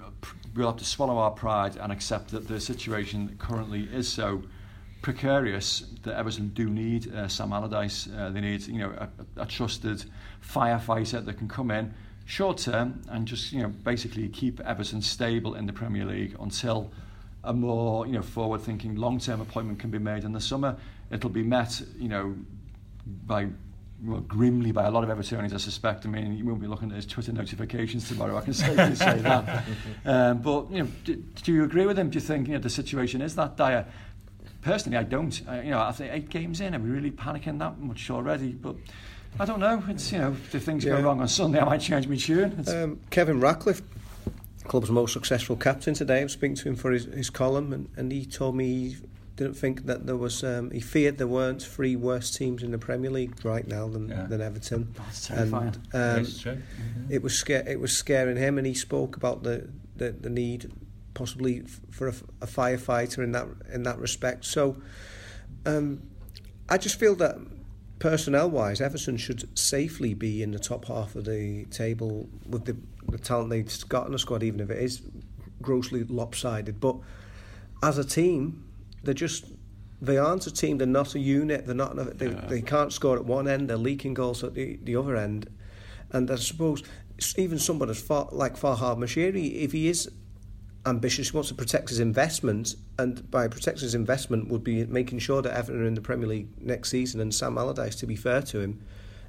we'll 0.54 0.68
have 0.68 0.76
to 0.76 0.84
swallow 0.84 1.18
our 1.18 1.30
pride 1.30 1.76
and 1.76 1.92
accept 1.92 2.30
that 2.30 2.48
the 2.48 2.60
situation 2.60 3.36
currently 3.38 3.84
is 3.92 4.08
so 4.08 4.42
precarious 5.02 5.84
that 6.02 6.16
Everton 6.16 6.48
do 6.48 6.70
need 6.70 7.12
uh, 7.14 7.28
Sam 7.28 7.52
Allardyce. 7.52 8.08
Uh, 8.16 8.30
they 8.30 8.40
need, 8.40 8.66
you 8.66 8.78
know, 8.78 8.90
a, 9.36 9.42
a 9.42 9.46
trusted 9.46 10.04
firefighter 10.42 11.24
that 11.24 11.38
can 11.38 11.48
come 11.48 11.70
in 11.70 11.94
short 12.24 12.58
term 12.58 13.02
and 13.08 13.26
just, 13.26 13.52
you 13.52 13.62
know, 13.62 13.68
basically 13.68 14.28
keep 14.28 14.60
Everton 14.60 15.02
stable 15.02 15.54
in 15.54 15.66
the 15.66 15.72
Premier 15.72 16.04
League 16.04 16.36
until 16.40 16.90
a 17.42 17.52
more, 17.52 18.06
you 18.06 18.12
know, 18.12 18.22
forward-thinking 18.22 18.96
long-term 18.96 19.40
appointment 19.40 19.78
can 19.78 19.90
be 19.90 19.98
made 19.98 20.24
in 20.24 20.32
the 20.32 20.40
summer. 20.40 20.76
It'll 21.10 21.30
be 21.30 21.42
met, 21.42 21.82
you 21.98 22.08
know, 22.08 22.34
by 23.26 23.48
well, 24.02 24.20
grimly 24.20 24.72
by 24.72 24.84
a 24.84 24.90
lot 24.90 25.08
of 25.08 25.16
Evertonians, 25.16 25.54
I 25.54 25.58
suspect. 25.58 26.04
I 26.04 26.08
mean, 26.08 26.36
you 26.36 26.44
won't 26.44 26.60
be 26.60 26.66
looking 26.66 26.90
at 26.90 26.96
his 26.96 27.06
Twitter 27.06 27.32
notifications 27.32 28.08
tomorrow. 28.08 28.36
I 28.36 28.40
can 28.42 28.54
safely 28.54 28.94
say 28.94 29.18
that. 29.20 29.64
Um, 30.06 30.38
but 30.42 30.70
you 30.70 30.82
know, 30.82 30.88
do, 31.04 31.16
do 31.16 31.52
you 31.52 31.64
agree 31.64 31.86
with 31.86 31.98
him? 31.98 32.10
Do 32.10 32.16
you 32.16 32.20
think 32.20 32.46
you 32.48 32.54
know 32.54 32.60
the 32.60 32.68
situation 32.68 33.22
is 33.22 33.34
that 33.36 33.56
dire? 33.56 33.86
Personally, 34.60 34.98
I 34.98 35.02
don't. 35.02 35.40
I, 35.48 35.62
you 35.62 35.70
know, 35.70 35.80
I 35.80 35.92
think 35.92 36.12
eight 36.12 36.28
games 36.28 36.60
in, 36.60 36.74
are 36.74 36.78
we 36.78 36.90
really 36.90 37.10
panicking 37.10 37.58
that 37.60 37.78
much 37.78 38.10
already? 38.10 38.52
But 38.52 38.76
I 39.38 39.44
don't 39.44 39.60
know. 39.60 39.82
It's 39.88 40.12
you 40.12 40.18
know, 40.18 40.36
if 40.52 40.62
things 40.64 40.84
Yeah. 40.84 40.96
go 40.96 41.02
wrong 41.02 41.20
on 41.20 41.28
Sunday, 41.28 41.58
I 41.60 41.64
might 41.64 41.80
change 41.80 42.06
my 42.06 42.16
tune. 42.16 42.64
Um, 42.68 43.00
Kevin 43.10 43.40
Ratcliffe, 43.40 43.82
club's 44.64 44.90
most 44.90 45.12
successful 45.12 45.56
captain 45.56 45.94
today. 45.94 46.20
I 46.20 46.22
was 46.24 46.32
speaking 46.32 46.56
to 46.56 46.68
him 46.68 46.76
for 46.76 46.92
his, 46.92 47.04
his 47.06 47.30
column, 47.30 47.72
and, 47.72 47.88
and 47.96 48.12
he 48.12 48.24
told 48.26 48.54
me 48.54 48.66
he 48.90 48.96
didn't 49.36 49.54
think 49.54 49.86
that 49.86 50.06
there 50.06 50.16
was. 50.16 50.44
Um, 50.44 50.70
he 50.70 50.78
feared 50.80 51.18
there 51.18 51.26
weren't 51.26 51.60
three 51.60 51.96
worse 51.96 52.30
teams 52.30 52.62
in 52.62 52.70
the 52.70 52.78
Premier 52.78 53.10
League 53.10 53.44
right 53.44 53.66
now 53.66 53.88
than, 53.88 54.08
Yeah. 54.08 54.26
than 54.26 54.40
Everton. 54.40 54.94
That's 54.96 55.26
terrifying. 55.26 55.74
And, 55.92 56.18
um, 56.26 56.32
true. 56.40 56.62
it 57.10 57.22
was 57.22 57.36
sca- 57.36 57.68
it 57.68 57.80
was 57.80 57.96
scaring 57.96 58.36
him, 58.36 58.56
and 58.58 58.66
he 58.66 58.74
spoke 58.74 59.16
about 59.16 59.42
the, 59.42 59.68
the, 59.96 60.12
the 60.12 60.30
need 60.30 60.70
possibly 61.14 61.62
f- 61.64 61.80
for 61.90 62.08
a, 62.08 62.12
firefighter 62.46 63.18
in 63.18 63.32
that 63.32 63.48
in 63.72 63.82
that 63.82 63.98
respect. 63.98 64.44
So, 64.44 64.76
um, 65.66 66.02
I 66.68 66.78
just 66.78 67.00
feel 67.00 67.16
that 67.16 67.36
personnel 67.98 68.50
wise, 68.50 68.80
Everton 68.80 69.16
should 69.16 69.56
safely 69.58 70.14
be 70.14 70.42
in 70.42 70.50
the 70.50 70.58
top 70.58 70.86
half 70.86 71.14
of 71.14 71.24
the 71.24 71.64
table 71.66 72.28
with 72.48 72.64
the, 72.64 72.76
the 73.08 73.18
talent 73.18 73.50
they've 73.50 73.88
got 73.88 74.06
in 74.06 74.12
the 74.12 74.18
squad, 74.18 74.42
even 74.42 74.60
if 74.60 74.70
it 74.70 74.82
is 74.82 75.02
grossly 75.62 76.04
lopsided. 76.04 76.80
But 76.80 76.96
as 77.82 77.98
a 77.98 78.04
team, 78.04 78.64
they're 79.02 79.14
just 79.14 79.46
they 80.00 80.18
aren't 80.18 80.46
a 80.46 80.52
team. 80.52 80.78
They're 80.78 80.86
not 80.86 81.14
a 81.14 81.18
unit. 81.18 81.66
They're 81.66 81.74
not. 81.74 82.18
They, 82.18 82.28
they 82.28 82.60
can't 82.60 82.92
score 82.92 83.16
at 83.16 83.24
one 83.24 83.48
end. 83.48 83.70
They're 83.70 83.76
leaking 83.76 84.14
goals 84.14 84.44
at 84.44 84.54
the, 84.54 84.78
the 84.82 84.96
other 84.96 85.16
end. 85.16 85.48
And 86.10 86.30
I 86.30 86.36
suppose 86.36 86.82
even 87.36 87.58
someone 87.58 87.90
as 87.90 88.00
far 88.00 88.28
like 88.32 88.58
Farhad 88.58 88.98
Moshiri, 88.98 89.62
if 89.62 89.72
he 89.72 89.88
is 89.88 90.10
ambitious, 90.86 91.30
he 91.30 91.36
wants 91.36 91.48
to 91.48 91.54
protect 91.54 91.88
his 91.88 92.00
investment, 92.00 92.76
and 92.98 93.30
by 93.30 93.48
protecting 93.48 93.82
his 93.82 93.94
investment 93.94 94.48
would 94.48 94.64
be 94.64 94.84
making 94.86 95.18
sure 95.18 95.42
that 95.42 95.56
Everton 95.56 95.82
are 95.82 95.86
in 95.86 95.94
the 95.94 96.00
Premier 96.00 96.28
League 96.28 96.48
next 96.60 96.90
season. 96.90 97.20
And 97.20 97.34
Sam 97.34 97.56
Allardyce, 97.56 97.96
to 97.96 98.06
be 98.06 98.16
fair 98.16 98.42
to 98.42 98.60
him, 98.60 98.80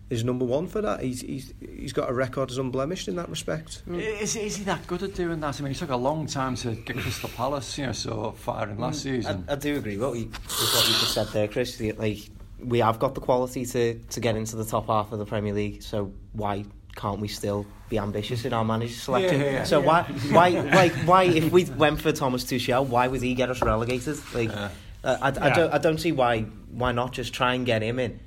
is 0.09 0.23
number 0.23 0.45
one 0.45 0.67
for 0.67 0.81
that. 0.81 1.01
He's 1.01 1.21
he's 1.21 1.53
he's 1.59 1.93
got 1.93 2.09
a 2.09 2.13
record 2.13 2.51
as 2.51 2.57
unblemished 2.57 3.07
in 3.07 3.15
that 3.15 3.29
respect. 3.29 3.83
Mm. 3.87 3.99
Is, 4.21 4.35
is 4.35 4.57
he 4.57 4.63
that 4.65 4.85
good 4.87 5.03
at 5.03 5.15
doing 5.15 5.39
that? 5.39 5.59
I 5.59 5.63
mean, 5.63 5.71
it 5.71 5.77
took 5.77 5.89
a 5.89 5.95
long 5.95 6.27
time 6.27 6.55
to 6.57 6.75
get 6.75 6.97
Crystal 6.97 7.29
Palace, 7.29 7.77
you 7.77 7.87
know, 7.87 7.91
so 7.91 8.31
far 8.31 8.69
in 8.69 8.77
last 8.77 8.99
mm, 8.99 9.03
season. 9.03 9.45
I, 9.47 9.53
I 9.53 9.55
do 9.55 9.77
agree 9.77 9.97
what 9.97 10.17
you, 10.17 10.25
with 10.25 10.73
what 10.73 10.87
you 10.87 10.93
just 10.93 11.13
said 11.13 11.27
there, 11.29 11.47
Chris. 11.47 11.79
Like 11.79 12.29
we 12.59 12.79
have 12.79 12.99
got 12.99 13.15
the 13.15 13.21
quality 13.21 13.65
to, 13.65 13.95
to 13.95 14.19
get 14.19 14.35
into 14.35 14.55
the 14.55 14.65
top 14.65 14.87
half 14.87 15.11
of 15.11 15.19
the 15.19 15.25
Premier 15.25 15.53
League, 15.53 15.81
so 15.81 16.11
why 16.33 16.65
can't 16.95 17.19
we 17.19 17.27
still 17.27 17.65
be 17.89 17.99
ambitious 17.99 18.45
in 18.45 18.53
our 18.53 18.65
manager 18.65 18.93
selection? 18.93 19.41
Yeah, 19.41 19.51
yeah, 19.51 19.63
so 19.63 19.79
yeah. 19.79 19.85
why 19.85 20.03
why 20.31 20.49
like 20.49 20.93
why 21.05 21.23
if 21.23 21.51
we 21.51 21.65
went 21.65 22.01
for 22.01 22.11
Thomas 22.11 22.43
Tuchel, 22.45 22.87
why 22.87 23.07
would 23.07 23.21
he 23.21 23.33
get 23.35 23.49
us 23.49 23.61
relegated? 23.61 24.17
Like 24.33 24.49
uh, 24.49 24.69
I, 25.03 25.09
I 25.29 25.31
Yeah. 25.47 25.53
don't 25.55 25.73
I 25.73 25.77
don't 25.77 25.97
see 25.99 26.11
why 26.11 26.41
why 26.71 26.91
not 26.93 27.11
just 27.13 27.33
try 27.33 27.53
and 27.53 27.65
get 27.65 27.81
him 27.83 27.99
in. 27.99 28.19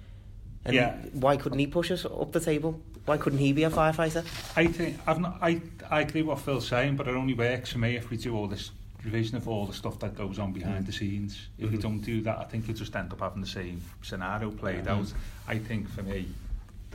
And 0.64 0.74
Yeah. 0.74 0.96
why 1.12 1.36
couldn't 1.36 1.58
he 1.58 1.66
push 1.66 1.90
us 1.90 2.04
up 2.04 2.32
the 2.32 2.40
table? 2.40 2.80
Why 3.06 3.16
couldn't 3.16 3.38
he 3.38 3.52
be 3.54 3.64
a 3.64 3.70
firefighter? 3.70 4.22
I 4.54 4.66
think 4.66 4.98
I've 5.06 5.18
not, 5.18 5.38
I 5.40 5.62
I 5.90 6.00
agree 6.02 6.22
what 6.22 6.40
Phil's 6.40 6.68
saying, 6.68 6.96
but 6.96 7.08
it 7.08 7.14
only 7.14 7.32
works 7.34 7.72
for 7.72 7.78
me 7.78 7.96
if 7.96 8.10
we 8.10 8.18
do 8.18 8.36
all 8.36 8.46
this 8.48 8.70
revision 9.02 9.36
of 9.36 9.48
all 9.48 9.64
the 9.64 9.72
stuff 9.72 9.98
that 10.00 10.14
goes 10.14 10.38
on 10.38 10.52
behind 10.52 10.84
the 10.84 10.92
scenes. 10.92 11.48
If 11.58 11.70
we 11.70 11.78
don't 11.78 12.00
do 12.00 12.20
that, 12.22 12.38
I 12.38 12.44
think 12.44 12.68
you 12.68 12.74
just 12.74 12.94
end 12.94 13.12
up 13.12 13.20
having 13.20 13.40
the 13.40 13.46
same 13.48 13.80
scenario 14.02 14.50
played 14.50 14.86
out. 14.88 15.10
I 15.46 15.56
think 15.58 15.88
for 15.88 16.02
me, 16.02 16.26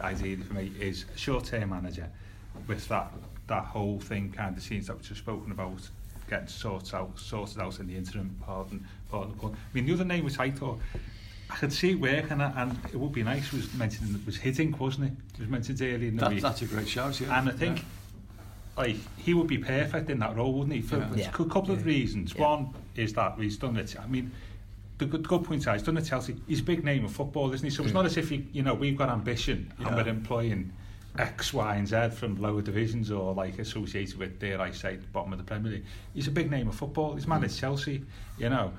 ideally 0.01 0.43
for 0.43 0.53
me, 0.53 0.71
is 0.79 1.05
a 1.13 1.17
short-term 1.17 1.69
manager 1.69 2.09
with 2.67 2.87
that 2.87 3.11
that 3.47 3.65
whole 3.65 3.99
thing 3.99 4.31
kind 4.31 4.55
of 4.55 4.63
scenes 4.63 4.87
that 4.87 4.95
we've 4.95 5.05
just 5.05 5.19
spoken 5.19 5.51
about 5.51 5.77
getting 6.29 6.47
sorted 6.47 6.93
out, 6.95 7.19
sorted 7.19 7.59
out 7.59 7.77
in 7.79 7.87
the 7.87 7.95
interim 7.95 8.33
part 8.41 8.71
and 8.71 8.85
part 9.11 9.25
of 9.25 9.33
the 9.33 9.37
club. 9.39 9.53
I 9.53 9.57
mean, 9.73 9.85
the 9.85 9.93
other 9.93 10.05
name 10.05 10.23
which 10.23 10.39
I 10.39 10.49
thought 10.49 10.79
I 11.49 11.55
could 11.57 11.73
see 11.73 11.91
it 11.91 11.99
working, 11.99 12.39
and, 12.39 12.41
and 12.57 12.79
it 12.85 12.95
would 12.95 13.11
be 13.11 13.21
nice 13.21 13.51
was 13.51 13.71
mentioned 13.73 14.25
was 14.25 14.37
Hiddink, 14.37 14.79
wasn't 14.79 15.07
it? 15.07 15.13
It 15.33 15.39
was 15.41 15.49
mentioned 15.49 15.81
earlier 15.81 16.07
in 16.07 16.15
the 16.15 16.21
That, 16.21 16.29
week. 16.31 16.41
that's 16.41 16.61
a 16.61 16.65
great 16.65 16.87
shout, 16.87 17.19
yeah. 17.19 17.37
And 17.37 17.49
I 17.49 17.51
think 17.51 17.83
like 18.77 18.95
he 19.17 19.33
would 19.33 19.47
be 19.47 19.57
perfect 19.57 20.09
in 20.09 20.19
that 20.19 20.35
role, 20.37 20.53
wouldn't 20.53 20.73
he? 20.73 20.81
For 20.81 20.97
Yeah. 20.97 21.13
a 21.13 21.17
Yeah. 21.17 21.31
couple 21.31 21.71
of 21.71 21.85
reasons. 21.85 22.33
Yeah. 22.33 22.41
One 22.47 22.69
is 22.95 23.11
that 23.13 23.37
he's 23.37 23.57
done 23.57 23.75
it. 23.75 23.93
I 24.01 24.07
mean, 24.07 24.31
the 24.97 25.05
good, 25.05 25.27
good 25.27 25.43
point 25.43 25.61
is 25.61 25.67
he's 25.67 25.83
done 25.83 25.97
at 25.97 26.05
Chelsea. 26.05 26.35
He's 26.47 26.59
a 26.59 26.63
big 26.63 26.83
name 26.83 27.05
of 27.05 27.11
football, 27.11 27.53
isn't 27.53 27.65
he? 27.65 27.73
So 27.73 27.83
it's 27.83 27.93
not 27.93 28.05
as 28.05 28.17
if 28.17 28.29
he, 28.29 28.47
you 28.51 28.61
know 28.61 28.73
we've 28.73 28.97
got 28.97 29.09
ambition 29.09 29.73
and 29.79 29.95
we're 29.95 30.07
employing 30.07 30.71
X, 31.17 31.53
Y, 31.53 31.75
and 31.75 31.87
Z 31.87 32.09
from 32.09 32.41
lower 32.41 32.61
divisions 32.61 33.11
or 33.11 33.33
like 33.33 33.59
associated 33.59 34.17
with, 34.17 34.39
dare 34.39 34.59
I 34.61 34.71
say, 34.71 34.95
the 34.95 35.07
bottom 35.07 35.31
of 35.31 35.39
the 35.39 35.45
Premier 35.45 35.73
League. 35.73 35.85
He's 36.13 36.27
a 36.27 36.31
big 36.31 36.49
name 36.49 36.67
of 36.67 36.75
football. 36.75 37.15
He's 37.15 37.27
managed 37.27 37.55
mm. 37.55 37.61
Chelsea, 37.61 38.03
you 38.37 38.49
know, 38.49 38.73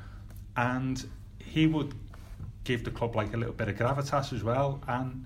and 0.57 1.05
he 1.38 1.66
would 1.66 1.94
give 2.64 2.85
the 2.85 2.90
club 2.90 3.14
like 3.14 3.35
a 3.35 3.37
little 3.37 3.55
bit 3.55 3.68
of 3.68 3.77
gravitas 3.77 4.33
as 4.33 4.42
well, 4.42 4.83
and 4.88 5.24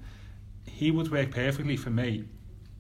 he 0.66 0.90
would 0.90 1.10
work 1.10 1.30
perfectly 1.30 1.76
for 1.76 1.90
me, 1.90 2.24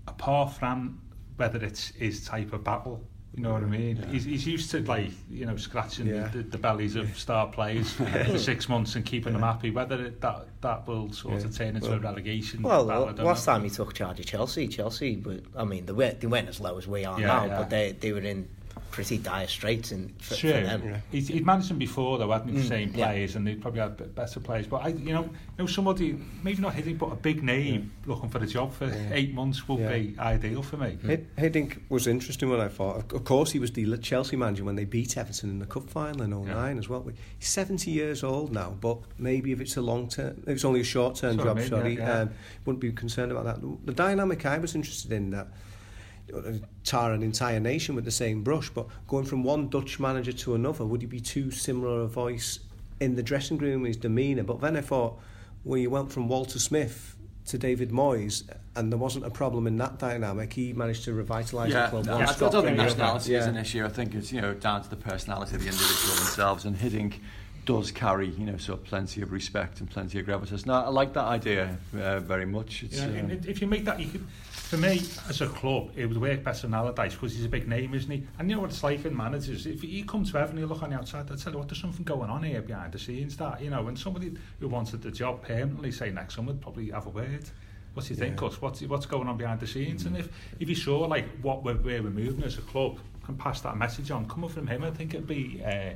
apart 0.06 0.52
from 0.52 1.00
whether 1.36 1.64
it's 1.64 1.88
his 1.88 2.24
type 2.24 2.52
of 2.52 2.64
battle. 2.64 3.02
You 3.34 3.42
know 3.44 3.52
what 3.52 3.62
I 3.62 3.66
mean? 3.66 3.96
He's, 4.10 4.24
he's 4.24 4.46
used 4.46 4.70
to 4.72 4.80
like 4.80 5.10
you 5.30 5.46
know 5.46 5.56
scratching 5.56 6.06
Yeah. 6.08 6.28
the, 6.28 6.42
the 6.42 6.58
bellies 6.58 6.96
of 6.96 7.16
star 7.16 7.46
players 7.46 7.92
for 8.26 8.38
six 8.38 8.68
months 8.68 8.96
and 8.96 9.04
keeping 9.04 9.32
them 9.34 9.42
happy. 9.42 9.70
Whether 9.70 10.06
it, 10.06 10.20
that 10.22 10.46
that 10.62 10.88
will 10.88 11.12
sort 11.12 11.44
of 11.44 11.54
turn 11.56 11.76
into 11.76 11.92
a 11.92 11.98
relegation. 12.00 12.62
Well, 12.62 12.84
battle, 12.86 13.04
I 13.10 13.12
don't 13.12 13.26
last 13.26 13.46
know. 13.46 13.52
time 13.52 13.64
he 13.64 13.70
took 13.70 13.94
charge 13.94 14.18
of 14.18 14.26
Chelsea, 14.26 14.66
Chelsea, 14.66 15.14
but 15.16 15.40
I 15.56 15.64
mean, 15.64 15.86
they 15.86 15.92
went, 15.92 16.20
they 16.20 16.26
went 16.26 16.48
as 16.48 16.58
low 16.60 16.78
as 16.78 16.88
we 16.88 17.04
are 17.04 17.20
Yeah, 17.20 17.26
now, 17.26 17.44
yeah. 17.44 17.58
but 17.58 17.70
they 17.70 17.92
they 17.92 18.12
were 18.12 18.20
in 18.20 18.48
pretty 18.98 19.18
dire 19.18 19.46
straits 19.46 19.92
in, 19.92 20.12
for, 20.18 20.34
for 20.34 20.48
them. 20.48 21.00
He's, 21.12 21.28
he'd 21.28 21.46
managed 21.46 21.70
them 21.70 21.78
before, 21.78 22.18
though, 22.18 22.32
hadn't 22.32 22.48
he? 22.48 22.54
The 22.58 22.64
Mm, 22.64 22.68
same 22.68 22.88
yeah. 22.96 23.06
players, 23.06 23.36
and 23.36 23.46
they 23.46 23.54
probably 23.54 23.78
had 23.80 24.14
better 24.16 24.40
players. 24.40 24.66
But 24.66 24.78
I, 24.84 24.88
you 24.88 25.12
know, 25.12 25.22
you 25.22 25.30
know, 25.60 25.66
somebody 25.66 26.18
maybe 26.42 26.60
not 26.60 26.74
Hiddink, 26.74 26.98
but 26.98 27.12
a 27.12 27.14
big 27.14 27.44
name 27.44 27.92
looking 28.06 28.28
for 28.28 28.38
a 28.42 28.46
job 28.46 28.72
for 28.72 28.92
eight 29.12 29.32
months 29.32 29.68
would 29.68 29.78
Yeah. 29.78 29.92
be 29.92 30.16
ideal 30.18 30.62
for 30.64 30.78
me. 30.78 30.98
Hid- 31.06 31.36
Hiddink 31.36 31.78
was 31.88 32.08
interesting 32.08 32.50
when 32.50 32.60
I 32.60 32.66
thought. 32.66 32.96
Of- 32.96 33.12
Of 33.18 33.24
course, 33.24 33.52
he 33.52 33.60
was 33.60 33.70
the 33.70 33.96
Chelsea 33.98 34.34
manager 34.34 34.64
when 34.64 34.74
they 34.74 34.84
beat 34.84 35.16
Everton 35.16 35.50
in 35.50 35.58
the 35.60 35.66
cup 35.66 35.88
final 35.88 36.22
in 36.22 36.30
09 36.32 36.76
as 36.78 36.88
well. 36.88 37.06
He's 37.38 37.48
70 37.48 37.92
years 37.92 38.24
old 38.24 38.52
now, 38.52 38.76
but 38.80 38.98
maybe 39.16 39.52
if 39.52 39.60
it's 39.60 39.76
a 39.76 39.80
long 39.80 40.08
term, 40.08 40.42
if 40.42 40.48
it's 40.48 40.64
only 40.64 40.80
a 40.80 40.84
short 40.84 41.14
term 41.14 41.36
That's 41.36 41.46
what 41.46 41.46
I 41.46 41.50
job, 41.50 41.56
mean, 41.58 41.68
sorry, 41.68 41.94
yeah, 41.98 42.06
yeah. 42.08 42.20
Um, 42.22 42.30
wouldn't 42.64 42.80
be 42.80 42.90
concerned 42.90 43.30
about 43.30 43.44
that. 43.44 43.60
The 43.86 43.92
dynamic 43.92 44.44
I 44.44 44.58
was 44.58 44.74
interested 44.74 45.12
in 45.12 45.30
that. 45.30 45.46
Tar 46.84 47.12
an 47.12 47.22
entire 47.22 47.60
nation 47.60 47.94
with 47.94 48.04
the 48.04 48.10
same 48.10 48.42
brush, 48.42 48.70
but 48.70 48.86
going 49.06 49.24
from 49.24 49.42
one 49.44 49.68
Dutch 49.68 49.98
manager 50.00 50.32
to 50.32 50.54
another, 50.54 50.84
would 50.84 51.00
he 51.00 51.06
be 51.06 51.20
too 51.20 51.50
similar 51.50 52.00
a 52.02 52.06
voice 52.06 52.60
in 53.00 53.14
the 53.14 53.22
dressing 53.22 53.58
room, 53.58 53.84
his 53.84 53.96
demeanour? 53.96 54.42
But 54.42 54.60
then 54.60 54.76
I 54.76 54.80
thought, 54.80 55.18
well, 55.64 55.78
you 55.78 55.90
went 55.90 56.12
from 56.12 56.28
Walter 56.28 56.58
Smith 56.58 57.16
to 57.46 57.58
David 57.58 57.90
Moyes, 57.90 58.44
and 58.76 58.92
there 58.92 58.98
wasn't 58.98 59.24
a 59.24 59.30
problem 59.30 59.66
in 59.66 59.76
that 59.78 59.98
dynamic. 59.98 60.52
He 60.52 60.72
managed 60.72 61.04
to 61.04 61.12
revitalise 61.12 61.70
Yeah, 61.70 61.84
the 61.84 61.90
club. 61.90 62.06
won 62.06 62.22
I, 62.22 62.30
I 62.30 62.34
don't 62.36 62.64
think 62.64 62.76
nationality 62.76 63.34
is 63.34 63.46
an 63.46 63.56
issue. 63.56 63.84
I 63.84 63.88
think 63.88 64.14
it's 64.14 64.30
you 64.32 64.40
know 64.40 64.54
down 64.54 64.82
to 64.82 64.90
the 64.90 64.96
personality 64.96 65.56
of 65.56 65.62
the 65.62 65.68
individual 65.68 66.14
themselves. 66.16 66.64
And 66.66 66.76
Hiddink 66.76 67.14
does 67.68 67.92
carry, 67.92 68.28
you 68.28 68.46
know, 68.46 68.56
sort 68.56 68.78
of 68.80 68.86
plenty 68.86 69.20
of 69.20 69.30
respect 69.30 69.80
and 69.80 69.90
plenty 69.90 70.18
of 70.18 70.24
gravitas. 70.24 70.64
Now, 70.64 70.86
I 70.86 70.88
like 70.88 71.12
that 71.12 71.26
idea 71.26 71.76
uh, 72.00 72.18
very 72.18 72.46
much. 72.46 72.82
It's, 72.82 72.96
Yeah, 72.96 73.08
uh, 73.08 73.10
and 73.10 73.44
if 73.44 73.60
you 73.60 73.66
make 73.66 73.84
that, 73.84 74.00
you 74.00 74.08
could. 74.08 74.26
For 74.50 74.78
me, 74.78 75.02
as 75.28 75.42
a 75.42 75.48
club, 75.48 75.90
it 75.94 76.06
would 76.06 76.16
work 76.16 76.42
better 76.42 76.62
than 76.62 76.72
Allardyce 76.72 77.12
because 77.12 77.34
he's 77.36 77.44
a 77.44 77.48
big 77.48 77.68
name, 77.68 77.92
isn't 77.92 78.10
he? 78.10 78.26
And 78.38 78.48
you 78.48 78.56
know 78.56 78.62
what 78.62 78.70
it's 78.70 78.82
like 78.82 79.04
in 79.04 79.14
managers. 79.14 79.66
If 79.66 79.84
you 79.84 80.06
come 80.06 80.24
to 80.24 80.38
Everton, 80.38 80.58
you 80.58 80.66
look 80.66 80.82
on 80.82 80.90
the 80.90 80.96
outside, 80.96 81.28
they'll 81.28 81.36
tell 81.36 81.52
you 81.52 81.58
what, 81.58 81.68
there's 81.68 81.80
something 81.80 82.04
going 82.04 82.30
on 82.30 82.42
here 82.42 82.62
behind 82.62 82.92
the 82.94 82.98
scenes. 82.98 83.36
That 83.36 83.60
you 83.60 83.68
know, 83.68 83.82
when 83.82 83.96
somebody 83.96 84.32
who 84.60 84.68
wanted 84.68 85.02
the 85.02 85.10
job 85.10 85.42
permanently, 85.42 85.92
say 85.92 86.10
next 86.10 86.36
summer, 86.36 86.52
would 86.52 86.62
probably 86.62 86.90
have 86.90 87.04
a 87.04 87.10
word. 87.10 87.50
What 87.92 88.06
do 88.06 88.14
you 88.14 88.18
think, 88.18 88.36
Guus? 88.36 88.62
What's 88.62 88.80
what's 88.80 89.04
going 89.04 89.28
on 89.28 89.36
behind 89.36 89.60
the 89.60 89.66
scenes? 89.66 90.06
And 90.06 90.16
if 90.16 90.30
if 90.58 90.70
you 90.70 90.74
saw 90.74 91.00
like 91.00 91.28
what 91.42 91.64
we're, 91.64 91.74
where 91.74 92.02
we're 92.02 92.08
moving 92.08 92.44
as 92.44 92.56
a 92.56 92.62
club, 92.62 92.98
can 93.24 93.36
pass 93.36 93.60
that 93.60 93.76
message 93.76 94.10
on, 94.10 94.26
coming 94.26 94.48
from 94.48 94.66
him, 94.66 94.84
I 94.84 94.90
think 94.90 95.12
it'd 95.12 95.26
be. 95.26 95.62
Uh, 95.62 95.90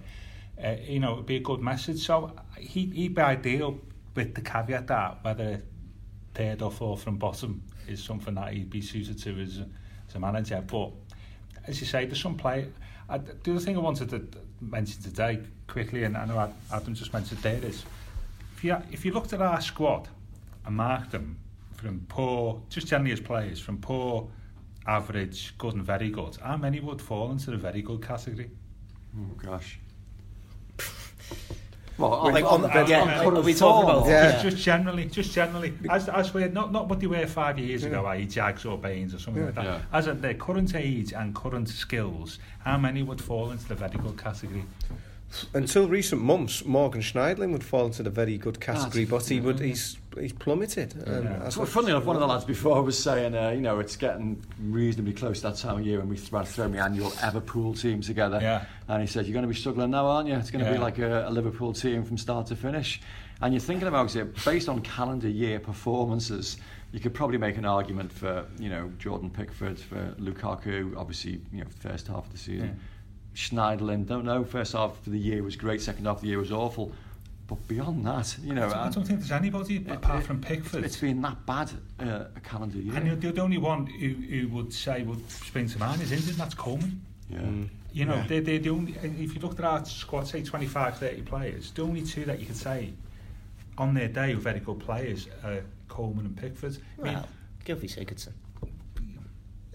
uh, 0.62 0.76
you 0.86 1.00
know, 1.00 1.14
it'd 1.14 1.26
be 1.26 1.36
a 1.36 1.40
good 1.40 1.60
message. 1.60 2.04
So 2.04 2.32
he, 2.58 2.86
he'd 2.86 3.14
be 3.14 3.22
ideal 3.22 3.78
with 4.14 4.34
the 4.34 4.40
caveat 4.40 4.86
that 4.88 5.24
whether 5.24 5.62
third 6.34 6.62
or 6.62 6.70
fourth 6.70 7.02
from 7.02 7.16
bottom 7.16 7.62
is 7.88 8.02
something 8.02 8.34
that 8.34 8.52
he'd 8.52 8.70
be 8.70 8.80
suited 8.80 9.18
to 9.22 9.40
as 9.40 9.60
as 10.08 10.14
a 10.14 10.20
manager. 10.20 10.62
But 10.66 10.90
as 11.66 11.80
you 11.80 11.86
say, 11.86 12.04
there's 12.06 12.20
some 12.20 12.36
play. 12.36 12.66
I, 13.08 13.18
the 13.18 13.52
other 13.52 13.60
thing 13.60 13.76
I 13.76 13.80
wanted 13.80 14.10
to 14.10 14.26
mention 14.60 15.02
today 15.02 15.40
quickly, 15.66 16.04
and 16.04 16.16
I 16.16 16.24
know 16.24 16.38
Ad- 16.38 16.54
Adam 16.72 16.94
just 16.94 17.12
mentioned 17.12 17.40
there 17.40 17.64
is, 17.64 17.84
if 18.56 18.64
you 18.64 18.76
if 18.90 19.04
you 19.04 19.12
looked 19.12 19.32
at 19.32 19.40
our 19.42 19.60
squad 19.60 20.08
and 20.64 20.76
marked 20.76 21.12
them 21.12 21.38
from 21.74 22.04
poor, 22.08 22.62
just 22.68 22.86
generally 22.86 23.12
as 23.12 23.20
players, 23.20 23.58
from 23.60 23.78
poor, 23.78 24.28
average, 24.86 25.56
good, 25.58 25.74
and 25.74 25.84
very 25.84 26.10
good, 26.10 26.36
how 26.36 26.56
many 26.56 26.80
would 26.80 27.00
fall 27.00 27.32
into 27.32 27.50
the 27.50 27.56
very 27.56 27.82
good 27.82 28.02
category? 28.02 28.50
oh 29.18 29.34
gosh. 29.44 29.78
Well, 31.98 32.30
Like 32.32 32.44
on, 32.44 32.64
on- 32.64 32.70
on, 32.70 32.86
yeah, 32.88 33.00
on 33.02 33.06
like, 33.08 33.22
current 33.22 33.38
are 33.38 33.42
we 33.42 33.54
talking 33.54 33.90
about- 33.90 34.06
Yeah. 34.08 34.32
Just, 34.32 34.44
just 34.44 34.64
generally, 34.64 35.04
just 35.06 35.32
generally, 35.34 35.72
as 35.90 36.08
as 36.08 36.32
we 36.34 36.48
not 36.48 36.72
not 36.72 36.88
what 36.88 37.00
they 37.00 37.06
were 37.06 37.26
five 37.26 37.58
years 37.58 37.84
ago, 37.84 38.06
i.e. 38.06 38.24
Jags 38.26 38.64
or 38.64 38.78
Baines 38.78 39.14
or 39.14 39.18
something 39.18 39.44
like 39.44 39.54
that. 39.56 39.64
Yeah. 39.64 39.78
As 39.92 40.08
at 40.08 40.22
their 40.22 40.34
current 40.34 40.74
age 40.74 41.12
and 41.12 41.34
current 41.34 41.68
skills, 41.68 42.38
how 42.64 42.78
many 42.78 43.02
would 43.02 43.20
fall 43.20 43.50
into 43.50 43.68
the 43.68 43.74
very 43.74 43.98
good 43.98 44.16
category? 44.16 44.64
Until 45.54 45.88
recent 45.88 46.20
months, 46.22 46.64
Morgan 46.64 47.00
Schneiderlin 47.00 47.52
would 47.52 47.64
fall 47.64 47.86
into 47.86 48.02
the 48.02 48.10
very 48.10 48.36
good 48.38 48.60
category, 48.60 49.04
but 49.04 49.26
he 49.26 49.40
would 49.40 49.60
he's 49.60 49.96
he's 50.18 50.32
plummeted. 50.32 50.94
And 51.06 51.24
Yeah. 51.24 51.38
that's 51.38 51.56
Well, 51.56 51.66
funnily 51.66 51.92
enough, 51.92 52.04
one 52.04 52.16
of 52.16 52.20
the 52.20 52.26
lads 52.26 52.44
before 52.44 52.82
was 52.82 52.98
saying, 52.98 53.34
uh, 53.34 53.48
you 53.50 53.62
know, 53.62 53.78
it's 53.78 53.96
getting 53.96 54.42
reasonably 54.60 55.14
close 55.14 55.40
to 55.40 55.48
that 55.48 55.56
time 55.56 55.78
of 55.78 55.86
year 55.86 55.98
when 56.00 56.08
we 56.10 56.16
th- 56.18 56.46
throw 56.48 56.68
my 56.68 56.78
annual 56.78 57.10
Everpool 57.12 57.80
team 57.80 58.02
together. 58.02 58.38
Yeah. 58.42 58.64
And 58.88 59.00
he 59.00 59.06
said, 59.06 59.24
you're 59.26 59.32
going 59.32 59.44
to 59.44 59.48
be 59.48 59.54
struggling 59.54 59.90
now, 59.90 60.06
aren't 60.06 60.28
you? 60.28 60.34
It's 60.34 60.50
going 60.50 60.64
to 60.64 60.70
be 60.70 60.76
like 60.78 60.98
a, 60.98 61.26
a 61.28 61.30
Liverpool 61.30 61.72
team 61.72 62.04
from 62.04 62.18
start 62.18 62.46
to 62.48 62.56
finish. 62.56 63.00
And 63.40 63.54
you're 63.54 63.60
thinking 63.60 63.88
about 63.88 64.14
it, 64.14 64.44
based 64.44 64.68
on 64.68 64.80
calendar 64.82 65.28
year 65.28 65.58
performances, 65.58 66.58
you 66.92 67.00
could 67.00 67.14
probably 67.14 67.38
make 67.38 67.56
an 67.56 67.64
argument 67.64 68.12
for, 68.12 68.44
you 68.58 68.68
know, 68.68 68.92
Jordan 68.98 69.30
Pickford, 69.30 69.78
for 69.78 70.14
Lukaku, 70.20 70.94
obviously, 70.96 71.40
you 71.52 71.60
know, 71.64 71.70
first 71.80 72.06
half 72.08 72.26
of 72.26 72.32
the 72.32 72.38
season. 72.38 72.78
Schneiderlin, 73.34 74.06
don't 74.06 74.24
know, 74.24 74.44
first 74.44 74.72
half 74.74 74.90
of 75.06 75.12
the 75.12 75.18
year 75.18 75.42
was 75.42 75.56
great, 75.56 75.80
second 75.80 76.04
half 76.06 76.16
of 76.16 76.22
the 76.22 76.28
year 76.28 76.38
was 76.38 76.52
awful. 76.52 76.92
But 77.48 77.66
beyond 77.68 78.06
that, 78.06 78.36
you 78.42 78.54
know, 78.54 78.68
I 78.68 78.86
and- 78.86 78.94
don't 78.94 79.04
think 79.04 79.18
there's 79.20 79.32
anybody 79.32 79.76
it- 79.76 79.90
apart 79.90 80.22
it- 80.22 80.26
from 80.26 80.40
Pickford. 80.40 80.84
It's 80.84 80.96
been 80.96 81.20
that 81.22 81.44
bad 81.44 81.70
uh, 82.00 82.24
a 82.36 82.40
calendar 82.40 82.78
year. 82.78 82.94
and 82.96 83.20
the, 83.20 83.32
the 83.32 83.42
only 83.42 83.58
one 83.58 83.86
who, 83.86 84.08
who 84.08 84.48
would 84.48 84.72
say 84.72 85.02
would 85.02 85.28
spring 85.30 85.68
to 85.68 85.78
mind 85.78 86.00
is 86.02 86.12
injured, 86.12 86.30
and 86.30 86.38
that's 86.38 86.54
Coleman. 86.54 87.00
yeah. 87.28 87.40
You 87.94 88.06
know, 88.06 88.14
Yeah. 88.14 88.26
they're, 88.26 88.40
they're 88.40 88.58
the 88.58 88.70
only, 88.70 88.94
if 89.02 89.34
you 89.34 89.40
looked 89.40 89.58
at 89.58 89.66
our 89.66 89.84
squad, 89.84 90.26
say 90.26 90.42
25, 90.42 90.96
30 90.96 91.22
players, 91.22 91.70
the 91.72 91.82
only 91.82 92.00
two 92.02 92.24
that 92.24 92.40
you 92.40 92.46
could 92.46 92.56
say 92.56 92.94
on 93.76 93.92
their 93.92 94.08
day 94.08 94.34
were 94.34 94.40
very 94.40 94.60
good 94.60 94.78
players 94.80 95.28
are 95.44 95.60
Coleman 95.88 96.24
and 96.26 96.36
Pickford. 96.36 96.78
I 96.98 97.02
mean, 97.02 97.14
Well, 97.14 97.28
Gylfi 97.66 97.94
Sigurdsson. 97.94 98.32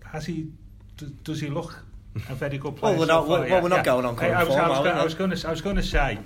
has 0.04 0.26
he, 0.26 0.48
does, 0.98 1.12
does 1.24 1.42
he 1.42 1.50
look 1.50 1.84
a 2.30 2.36
very 2.36 2.58
good 2.58 2.76
player? 2.76 2.94
Well, 2.94 3.00
we're 3.02 3.08
so 3.08 3.14
not- 3.22 3.28
far? 3.28 3.50
well, 3.50 3.62
we're 3.64 3.70
not 3.70 3.86
going 3.86 4.06
on 4.06 4.18
I, 4.20 4.30
I 4.30 4.44
was, 4.44 4.48
current 4.56 4.60
I 4.66 4.70
was, 4.70 4.78
form. 4.78 4.88
I 4.98 5.04
was 5.04 5.14
going 5.14 5.30
to, 5.32 5.48
I 5.48 5.52
was 5.52 5.62
going 5.62 5.76
to 5.78 5.84
say, 5.84 6.18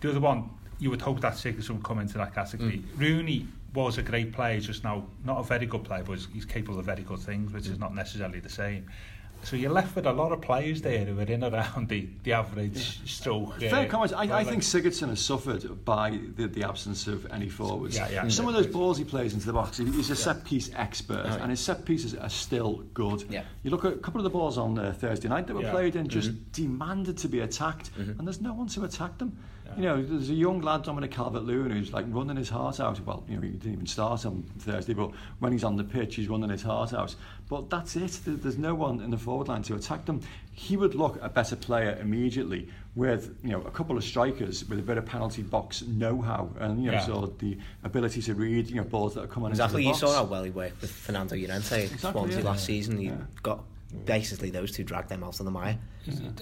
the 0.00 0.10
other 0.10 0.20
one, 0.20 0.50
you 0.78 0.90
would 0.90 1.02
hope 1.02 1.20
that 1.20 1.34
Sigurdsson 1.34 1.70
would 1.70 1.84
come 1.84 1.98
into 1.98 2.18
that 2.18 2.34
category. 2.34 2.78
Mm. 2.78 2.98
Rooney 3.00 3.46
was 3.74 3.98
a 3.98 4.02
great 4.02 4.32
player, 4.32 4.58
just 4.60 4.82
now, 4.82 5.04
not 5.24 5.38
a 5.38 5.42
very 5.42 5.66
good 5.66 5.84
player, 5.84 6.02
but 6.02 6.18
he's 6.32 6.44
capable 6.44 6.78
of 6.78 6.86
very 6.86 7.02
good 7.02 7.20
things, 7.20 7.52
which 7.52 7.66
is 7.66 7.76
Mm. 7.76 7.80
not 7.80 7.94
necessarily 7.94 8.40
the 8.40 8.48
same. 8.48 8.86
So 9.42 9.56
you're 9.56 9.72
left 9.72 9.96
with 9.96 10.06
a 10.06 10.12
lot 10.12 10.32
of 10.32 10.40
players 10.42 10.82
there 10.82 11.04
who 11.04 11.18
are 11.18 11.22
in 11.24 11.42
around 11.42 11.88
the, 11.88 12.08
the 12.24 12.32
average 12.32 13.00
stroke. 13.08 13.58
Fair 13.58 13.74
uh, 13.74 13.86
comment. 13.86 14.12
I, 14.14 14.40
I 14.40 14.44
think 14.44 14.62
Sigurdsson 14.62 15.08
has 15.08 15.20
suffered 15.20 15.84
by 15.84 16.18
the, 16.36 16.46
the 16.46 16.62
absence 16.62 17.06
of 17.06 17.30
any 17.32 17.48
forwards. 17.48 17.96
Yeah, 17.96 18.08
yeah. 18.10 18.28
Some 18.28 18.46
of 18.48 18.54
those 18.54 18.66
balls 18.66 18.98
he 18.98 19.04
plays 19.04 19.32
into 19.34 19.46
the 19.46 19.52
box, 19.52 19.78
he's 19.78 20.10
a 20.10 20.16
set 20.16 20.44
piece 20.44 20.70
expert, 20.76 21.22
Oh, 21.24 21.28
yeah. 21.28 21.42
and 21.42 21.50
his 21.50 21.60
set 21.60 21.84
pieces 21.84 22.14
are 22.14 22.28
still 22.28 22.84
good. 22.94 23.24
Yeah. 23.30 23.42
You 23.62 23.70
look 23.70 23.84
at 23.84 23.94
a 23.94 23.96
couple 23.96 24.20
of 24.20 24.24
the 24.24 24.30
balls 24.30 24.58
on 24.58 24.78
uh, 24.78 24.92
Thursday 24.92 25.28
night 25.28 25.46
that 25.46 25.54
were 25.54 25.62
Yeah. 25.62 25.72
played 25.72 25.96
in, 25.96 26.08
just 26.08 26.52
demanded 26.52 27.16
to 27.18 27.28
be 27.28 27.40
attacked, 27.40 27.90
and 27.96 28.20
there's 28.26 28.40
no 28.40 28.52
one 28.52 28.68
to 28.68 28.84
attack 28.84 29.18
them. 29.18 29.36
You 29.76 29.82
know, 29.82 30.02
there's 30.02 30.30
a 30.30 30.34
young 30.34 30.60
lad, 30.60 30.82
Dominic 30.82 31.10
Calvert-Lewin, 31.12 31.70
who's 31.70 31.92
like 31.92 32.04
running 32.08 32.36
his 32.36 32.48
heart 32.48 32.80
out. 32.80 33.00
Well, 33.06 33.24
you 33.28 33.36
know, 33.36 33.42
he 33.42 33.48
didn't 33.50 33.72
even 33.72 33.86
start 33.86 34.26
on 34.26 34.42
Thursday, 34.58 34.94
but 34.94 35.10
when 35.38 35.52
he's 35.52 35.64
on 35.64 35.76
the 35.76 35.84
pitch, 35.84 36.16
he's 36.16 36.28
running 36.28 36.50
his 36.50 36.62
heart 36.62 36.92
out. 36.92 37.14
But 37.48 37.70
that's 37.70 37.96
it. 37.96 38.20
There's 38.26 38.58
no 38.58 38.74
one 38.74 39.00
in 39.00 39.10
the 39.10 39.16
forward 39.18 39.48
line 39.48 39.62
to 39.64 39.74
attack 39.76 40.04
them. 40.06 40.20
He 40.52 40.76
would 40.76 40.94
look 40.94 41.18
a 41.22 41.28
better 41.28 41.56
player 41.56 41.96
immediately 42.00 42.68
with, 42.96 43.36
you 43.44 43.50
know, 43.50 43.62
a 43.62 43.70
couple 43.70 43.96
of 43.96 44.04
strikers 44.04 44.68
with 44.68 44.78
a 44.78 44.82
bit 44.82 44.98
of 44.98 45.06
penalty 45.06 45.42
box 45.42 45.82
know-how 45.82 46.50
and, 46.58 46.82
you 46.82 46.86
know, 46.90 46.96
Yeah. 46.98 47.06
sort 47.06 47.24
of 47.24 47.38
the 47.38 47.56
ability 47.84 48.20
to 48.22 48.34
read, 48.34 48.68
you 48.68 48.76
know, 48.76 48.84
balls 48.84 49.14
that 49.14 49.22
are 49.24 49.28
coming 49.28 49.50
Exactly, 49.50 49.82
you 49.84 49.88
into 49.90 50.00
the 50.00 50.06
box. 50.06 50.12
saw 50.14 50.24
how 50.24 50.30
well 50.30 50.42
he 50.44 50.50
worked 50.50 50.80
with 50.80 50.90
Fernando 50.90 51.36
Llorente 51.36 51.84
Exactly, 51.84 52.10
Swansea 52.10 52.38
yeah. 52.40 52.44
last 52.44 52.64
season. 52.64 52.98
He 52.98 53.06
Yeah. 53.06 53.16
got 53.42 53.64
basically 53.90 54.50
those 54.50 54.72
two 54.72 54.84
dragged 54.84 55.08
them 55.08 55.22
out 55.24 55.38
of 55.40 55.44
the 55.44 55.50
mire. 55.50 55.78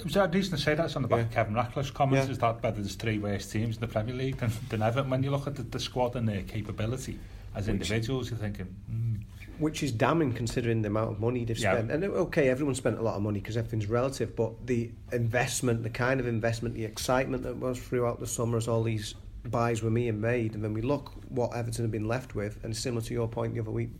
Was 0.04 0.14
that 0.14 0.34
reason 0.34 0.56
to 0.56 0.62
say 0.62 0.74
that's 0.74 0.96
on 0.96 1.02
the 1.02 1.08
back 1.08 1.20
of 1.26 1.30
Kevin 1.30 1.54
Ratcliffe's 1.54 1.90
comments? 1.90 2.26
Yeah. 2.26 2.32
Is 2.32 2.38
that 2.38 2.62
whether 2.62 2.80
there's 2.80 2.94
three 2.94 3.18
worst 3.18 3.50
teams 3.50 3.76
in 3.76 3.80
the 3.80 3.88
Premier 3.88 4.14
League 4.14 4.36
than, 4.38 4.50
than 4.68 4.82
Everton? 4.82 5.10
When 5.10 5.22
you 5.22 5.30
look 5.30 5.46
at 5.46 5.56
the, 5.56 5.62
the 5.62 5.80
squad 5.80 6.16
and 6.16 6.28
their 6.28 6.42
capability 6.42 7.18
as 7.54 7.68
individuals, 7.68 8.30
you're 8.30 8.38
thinking, 8.38 8.74
mm, 8.90 9.20
which 9.58 9.82
is 9.82 9.90
damning 9.90 10.32
considering 10.32 10.82
the 10.82 10.88
amount 10.88 11.10
of 11.12 11.20
money 11.20 11.44
they've 11.44 11.58
Yeah. 11.58 11.74
spent. 11.74 11.90
And 11.90 12.04
okay, 12.04 12.48
everyone 12.48 12.74
spent 12.74 12.98
a 12.98 13.02
lot 13.02 13.16
of 13.16 13.22
money 13.22 13.40
because 13.40 13.56
everything's 13.56 13.86
relative, 13.86 14.36
but 14.36 14.66
the 14.66 14.90
investment, 15.12 15.82
the 15.82 15.90
kind 15.90 16.20
of 16.20 16.26
investment, 16.26 16.74
the 16.74 16.84
excitement 16.84 17.42
that 17.42 17.56
was 17.56 17.78
throughout 17.78 18.20
the 18.20 18.26
summer 18.26 18.56
as 18.58 18.68
all 18.68 18.82
these 18.82 19.14
buys 19.44 19.82
were 19.82 19.90
being 19.90 20.20
made, 20.20 20.54
and 20.54 20.62
then 20.62 20.74
we 20.74 20.82
look 20.82 21.12
what 21.30 21.54
Everton 21.56 21.84
have 21.84 21.90
been 21.90 22.06
left 22.06 22.34
with, 22.34 22.62
and 22.64 22.76
similar 22.76 23.02
to 23.02 23.14
your 23.14 23.26
point 23.26 23.54
the 23.54 23.60
other 23.60 23.70
week, 23.70 23.90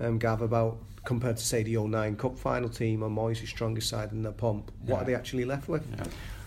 um, 0.00 0.18
Gav, 0.18 0.40
about 0.42 0.78
compared 1.04 1.36
to 1.36 1.44
say 1.44 1.62
the 1.62 1.76
09 1.76 2.16
Cup 2.16 2.38
final 2.38 2.68
team 2.68 3.02
or 3.02 3.08
Moyes' 3.10 3.46
strongest 3.46 3.88
side 3.88 4.12
in 4.12 4.22
the 4.22 4.32
pump, 4.32 4.70
what 4.86 4.88
Yeah. 4.96 5.02
are 5.02 5.04
they 5.04 5.14
actually 5.14 5.44
left 5.44 5.68
with? 5.68 5.86
Yeah. 5.96 6.04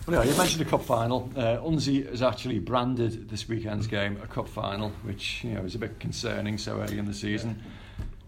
Well, 0.07 0.25
yeah, 0.25 0.31
you 0.31 0.37
mentioned 0.37 0.65
the 0.65 0.69
cup 0.69 0.83
final. 0.83 1.29
Uh, 1.35 1.57
Unzi 1.57 2.09
has 2.09 2.23
actually 2.23 2.57
branded 2.57 3.29
this 3.29 3.47
weekend's 3.47 3.85
game 3.85 4.17
a 4.23 4.27
cup 4.27 4.47
final, 4.47 4.89
which 5.03 5.43
you 5.43 5.51
know 5.53 5.61
is 5.61 5.75
a 5.75 5.77
bit 5.79 5.99
concerning 5.99 6.57
so 6.57 6.81
early 6.81 6.97
in 6.97 7.05
the 7.05 7.13
season. 7.13 7.61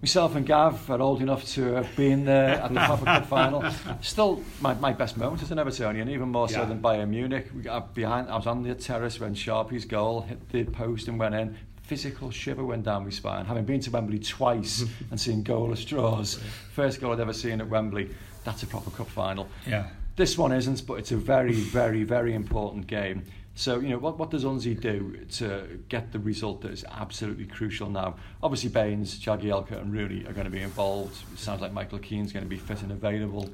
Myself 0.01 0.35
and 0.35 0.45
Gav 0.45 0.89
are 0.91 1.01
old 1.01 1.21
enough 1.21 1.45
to 1.53 1.63
have 1.73 1.95
been 1.95 2.25
there 2.25 2.55
at 2.61 2.73
the 2.73 2.79
Papa 2.79 3.05
Cup 3.05 3.25
final. 3.25 3.63
Still, 4.01 4.43
my, 4.61 4.73
my 4.75 4.91
best 4.93 5.15
moment 5.17 5.41
as 5.41 5.49
an 5.49 5.57
Evertonian, 5.57 6.09
even 6.09 6.29
more 6.29 6.47
so 6.49 6.59
Yeah. 6.59 6.65
than 6.65 6.81
Bayern 6.81 7.09
Munich. 7.09 7.49
We 7.55 7.61
got 7.63 7.95
behind. 7.95 8.29
I 8.29 8.35
was 8.35 8.45
on 8.45 8.63
the 8.63 8.75
terrace 8.75 9.19
when 9.19 9.33
Sharpie's 9.33 9.85
goal 9.85 10.21
hit 10.21 10.49
the 10.49 10.65
post 10.65 11.07
and 11.07 11.17
went 11.17 11.33
in. 11.35 11.57
Physical 11.83 12.31
shiver 12.31 12.63
went 12.63 12.83
down 12.83 13.03
my 13.03 13.09
spine. 13.09 13.45
Having 13.45 13.65
been 13.65 13.79
to 13.81 13.91
Wembley 13.91 14.19
twice 14.19 14.83
and 15.11 15.19
seen 15.19 15.43
goalless 15.43 15.85
draws, 15.85 16.39
first 16.71 16.99
goal 16.99 17.13
I'd 17.13 17.19
ever 17.19 17.33
seen 17.33 17.61
at 17.61 17.67
Wembley. 17.69 18.09
That's 18.43 18.63
a 18.63 18.67
proper 18.67 18.89
cup 18.89 19.07
final. 19.07 19.47
yeah. 19.67 19.87
This 20.15 20.37
one 20.37 20.51
isn't, 20.51 20.85
but 20.85 20.95
it's 20.95 21.11
a 21.11 21.17
very, 21.17 21.53
very, 21.53 22.03
very 22.03 22.35
important 22.35 22.85
game. 22.85 23.23
So, 23.55 23.79
you 23.79 23.89
know, 23.89 23.97
what, 23.97 24.17
what 24.17 24.29
does 24.29 24.43
Unzi 24.43 24.79
do 24.79 25.17
to 25.33 25.79
get 25.89 26.11
the 26.11 26.19
result 26.19 26.61
that 26.61 26.71
is 26.71 26.85
absolutely 26.89 27.45
crucial 27.45 27.89
now? 27.89 28.15
Obviously, 28.41 28.69
Baines, 28.69 29.19
Jagielka 29.19 29.79
and 29.79 29.91
Rooney 29.91 30.25
are 30.27 30.33
going 30.33 30.45
to 30.45 30.51
be 30.51 30.61
involved. 30.61 31.15
It 31.33 31.39
sounds 31.39 31.61
like 31.61 31.73
Michael 31.73 31.99
Keane's 31.99 32.31
going 32.31 32.45
to 32.45 32.49
be 32.49 32.57
fit 32.57 32.81
and 32.81 32.91
available. 32.91 33.49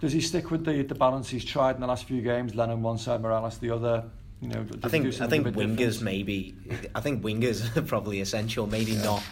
Does 0.00 0.12
he 0.12 0.20
stick 0.20 0.50
with 0.50 0.64
the, 0.64 0.82
the 0.82 0.94
balance 0.94 1.28
he's 1.28 1.44
tried 1.44 1.74
in 1.74 1.80
the 1.80 1.86
last 1.86 2.04
few 2.04 2.22
games? 2.22 2.54
Lennon 2.54 2.82
one 2.82 2.96
side, 2.98 3.20
Morales 3.20 3.58
the 3.58 3.70
other? 3.70 4.04
You 4.42 4.48
know, 4.48 4.62
does 4.64 4.92
I 4.92 4.96
he 4.96 5.02
do 5.02 5.12
think 5.12 5.22
I 5.22 5.26
think 5.26 5.46
wingers 5.56 5.76
different? 5.76 6.02
maybe. 6.02 6.54
I 6.94 7.00
think 7.00 7.22
wingers 7.22 7.76
are 7.76 7.82
probably 7.82 8.20
essential. 8.20 8.66
Maybe 8.66 8.96
not 8.96 9.22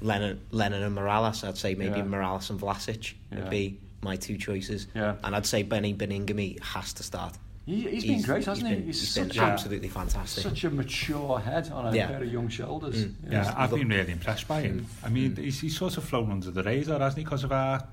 Lennon, 0.00 0.40
Lennon 0.50 0.82
and 0.82 0.94
Morales. 0.94 1.44
I'd 1.44 1.56
say 1.56 1.74
maybe 1.74 1.98
Yeah. 1.98 2.04
Morales 2.04 2.50
and 2.50 2.60
Vlasic 2.60 3.14
Yeah. 3.30 3.38
would 3.40 3.50
be 3.50 3.78
my 4.02 4.16
two 4.16 4.36
choices. 4.36 4.88
Yeah. 4.94 5.14
And 5.22 5.36
I'd 5.36 5.46
say 5.46 5.62
Benny 5.62 5.94
Baningime 5.94 6.60
has 6.60 6.92
to 6.94 7.02
start. 7.04 7.36
He, 7.66 7.82
he's 7.88 8.04
been 8.04 8.22
great, 8.22 8.44
hasn't 8.44 8.66
he? 8.66 8.74
been- 8.74 8.86
He's, 8.86 9.00
he's 9.00 9.14
been 9.14 9.28
such, 9.30 9.38
absolutely 9.38 9.88
fantastic. 9.88 10.42
such 10.42 10.64
a 10.64 10.70
mature 10.70 11.38
head 11.38 11.70
on 11.70 11.86
a 11.86 11.94
Yeah. 11.96 12.08
pair 12.08 12.20
of 12.24 12.32
young 12.32 12.48
shoulders. 12.48 13.04
Mm. 13.04 13.14
Yeah, 13.30 13.44
He's 13.44 13.54
I've 13.54 13.70
been 13.70 13.88
really 13.88 14.10
impressed 14.10 14.48
by 14.48 14.62
him. 14.62 14.86
I 15.04 15.08
mean, 15.08 15.36
he's, 15.36 15.60
he's 15.60 15.76
sort 15.78 15.96
of 15.96 16.02
flown 16.02 16.32
under 16.32 16.50
the 16.50 16.64
radar, 16.64 16.98
hasn't 16.98 17.18
he, 17.18 17.24
because 17.24 17.44
of 17.44 17.52
our, 17.52 17.86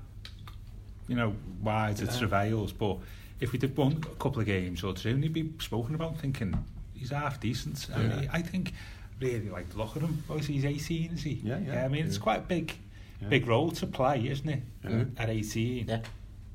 you 1.06 1.14
know, 1.14 1.36
wide 1.62 2.00
yeah. 2.00 2.06
travails. 2.10 2.72
But 2.72 2.98
if 3.40 3.52
we 3.52 3.58
did 3.58 3.76
one 3.76 3.92
a 3.92 4.14
couple 4.16 4.40
of 4.40 4.46
games 4.46 4.82
or 4.84 4.92
two, 4.94 5.16
he'd 5.16 5.32
be 5.32 5.50
spoken 5.58 5.94
about 5.94 6.18
thinking 6.18 6.54
he's 6.94 7.10
half 7.10 7.40
decent. 7.40 7.86
I, 7.94 7.98
mean, 8.02 8.28
I 8.32 8.42
think 8.42 8.72
really 9.20 9.48
like 9.48 9.70
the 9.70 9.78
look 9.78 9.96
at 9.96 10.02
him. 10.02 10.22
Obviously, 10.28 10.54
he's 10.54 10.64
18, 10.64 11.12
is 11.12 11.22
he? 11.22 11.40
Yeah, 11.44 11.58
yeah. 11.58 11.84
I 11.84 11.88
mean, 11.88 12.06
it's 12.06 12.18
quite 12.18 12.38
a 12.38 12.42
big, 12.42 12.74
Yeah. 13.20 13.28
big 13.28 13.46
role 13.46 13.70
to 13.72 13.86
play, 13.86 14.28
isn't 14.28 14.48
it? 14.48 14.62
Yeah. 14.88 15.04
At 15.18 15.30
18. 15.30 15.88
Yeah. 15.88 16.00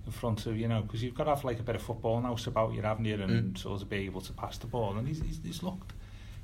In 0.05 0.11
front 0.11 0.45
of, 0.45 0.55
you 0.57 0.67
know, 0.67 0.81
because 0.83 1.01
you've 1.01 1.15
got 1.15 1.23
to 1.23 1.31
have 1.31 1.43
like 1.43 1.59
a 1.59 1.63
bit 1.63 1.75
of 1.75 1.81
football 1.81 2.21
now 2.21 2.37
about 2.45 2.73
you, 2.73 2.81
haven't 2.83 3.05
you? 3.05 3.15
And 3.15 3.57
sort 3.57 3.81
of 3.81 3.89
be 3.89 3.97
able 4.05 4.21
to 4.21 4.33
pass 4.33 4.57
the 4.59 4.67
ball. 4.67 4.95
And 4.97 5.07
he's, 5.07 5.19
he's, 5.21 5.39
he's 5.43 5.63
looked, 5.63 5.93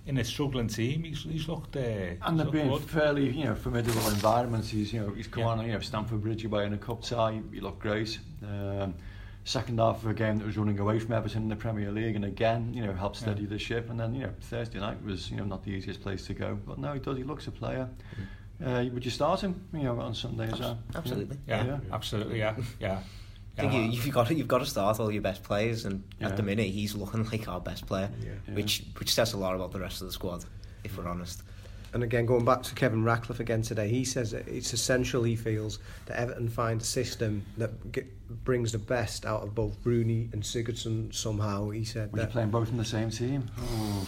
in 0.07 0.17
a 0.17 0.23
struggling 0.23 0.67
team, 0.67 1.03
he's, 1.03 1.21
he's 1.23 1.47
looked. 1.47 1.75
Uh, 1.75 2.15
And 2.23 2.39
they've 2.39 2.51
been 2.51 2.69
good. 2.69 2.81
fairly, 2.81 3.29
you 3.29 3.45
know, 3.45 3.53
formidable 3.53 4.07
environments. 4.09 4.69
He's, 4.69 4.91
you 4.91 5.01
know, 5.01 5.09
he's 5.13 5.27
come 5.27 5.41
Yeah. 5.43 5.49
on, 5.49 5.65
you 5.67 5.73
know, 5.73 5.79
Stamford 5.79 6.23
Bridge 6.23 6.43
away 6.43 6.65
in 6.65 6.73
a 6.73 6.77
cup 6.79 7.03
tie. 7.03 7.39
He 7.53 7.59
looked 7.59 7.79
great. 7.81 8.17
Um, 8.43 8.95
second 9.43 9.79
half 9.79 10.03
of 10.03 10.09
a 10.09 10.13
game 10.13 10.37
that 10.37 10.45
was 10.45 10.57
running 10.57 10.77
away 10.79 10.99
from 10.99 11.13
Everton 11.13 11.43
in 11.43 11.49
the 11.49 11.55
Premier 11.55 11.91
League, 11.91 12.15
and 12.15 12.23
again, 12.25 12.73
you 12.73 12.83
know, 12.85 12.93
helped 12.93 13.15
steady 13.17 13.43
Yeah. 13.43 13.49
the 13.49 13.59
ship. 13.59 13.89
And 13.89 13.99
then, 13.99 14.13
you 14.13 14.21
know, 14.23 14.33
Thursday 14.41 14.79
night 14.79 15.03
was, 15.03 15.31
you 15.31 15.37
know, 15.37 15.45
not 15.45 15.63
the 15.63 15.71
easiest 15.71 16.01
place 16.01 16.25
to 16.27 16.33
go. 16.33 16.59
But 16.65 16.77
no, 16.77 16.93
he 16.93 16.99
does. 16.99 17.17
He 17.17 17.23
looks 17.23 17.47
a 17.47 17.51
player. 17.51 17.89
Uh, 18.63 18.85
would 18.93 19.03
you 19.03 19.09
start 19.11 19.41
him, 19.41 19.59
you 19.73 19.83
know, 19.83 19.99
on 19.99 20.13
Sunday 20.13 20.47
as 20.51 20.59
well? 20.59 20.77
Absolutely. 20.95 21.37
Yeah, 21.47 21.65
Yeah. 21.65 21.79
absolutely, 21.91 22.37
yeah, 22.39 22.55
yeah. 22.79 22.99
I 23.57 23.61
think 23.61 23.73
Yeah. 23.73 23.79
you, 23.85 23.91
you've 23.91 24.13
got 24.13 24.27
to, 24.27 24.35
you've 24.35 24.47
got 24.47 24.59
to 24.59 24.65
start 24.65 24.99
all 24.99 25.11
your 25.11 25.21
best 25.23 25.43
players, 25.43 25.85
and 25.85 26.03
Yeah. 26.19 26.27
at 26.27 26.37
the 26.37 26.43
minute 26.43 26.67
he's 26.67 26.93
looking 26.95 27.23
like 27.31 27.47
our 27.47 27.59
best 27.59 27.87
player, 27.87 28.09
Yeah. 28.23 28.53
which 28.53 28.85
which 28.99 29.11
says 29.13 29.33
a 29.33 29.37
lot 29.37 29.55
about 29.55 29.71
the 29.71 29.79
rest 29.79 30.01
of 30.01 30.07
the 30.07 30.13
squad, 30.13 30.45
if 30.83 30.97
we're 30.97 31.07
honest. 31.07 31.41
And 31.93 32.03
again, 32.03 32.25
going 32.25 32.45
back 32.45 32.63
to 32.63 32.75
Kevin 32.75 33.03
Ratcliffe 33.03 33.41
again 33.41 33.61
today, 33.61 33.89
he 33.89 34.05
says 34.05 34.31
that 34.31 34.47
it's 34.47 34.71
essential, 34.71 35.23
he 35.23 35.35
feels, 35.35 35.79
that 36.05 36.17
Everton 36.17 36.47
find 36.47 36.81
a 36.81 36.83
system 36.85 37.45
that 37.57 37.91
g 37.91 38.03
brings 38.45 38.71
the 38.71 38.77
best 38.77 39.25
out 39.25 39.43
of 39.43 39.53
both 39.53 39.77
Rooney 39.83 40.29
and 40.31 40.41
Sigurdsson 40.41 41.13
somehow. 41.13 41.69
He 41.69 41.83
said 41.83 42.13
Were 42.13 42.19
you 42.19 42.25
that 42.25 42.31
playing 42.31 42.49
both 42.49 42.69
in 42.69 42.77
the 42.77 42.85
same 42.85 43.09
team? 43.09 43.45
Oh, 43.59 44.07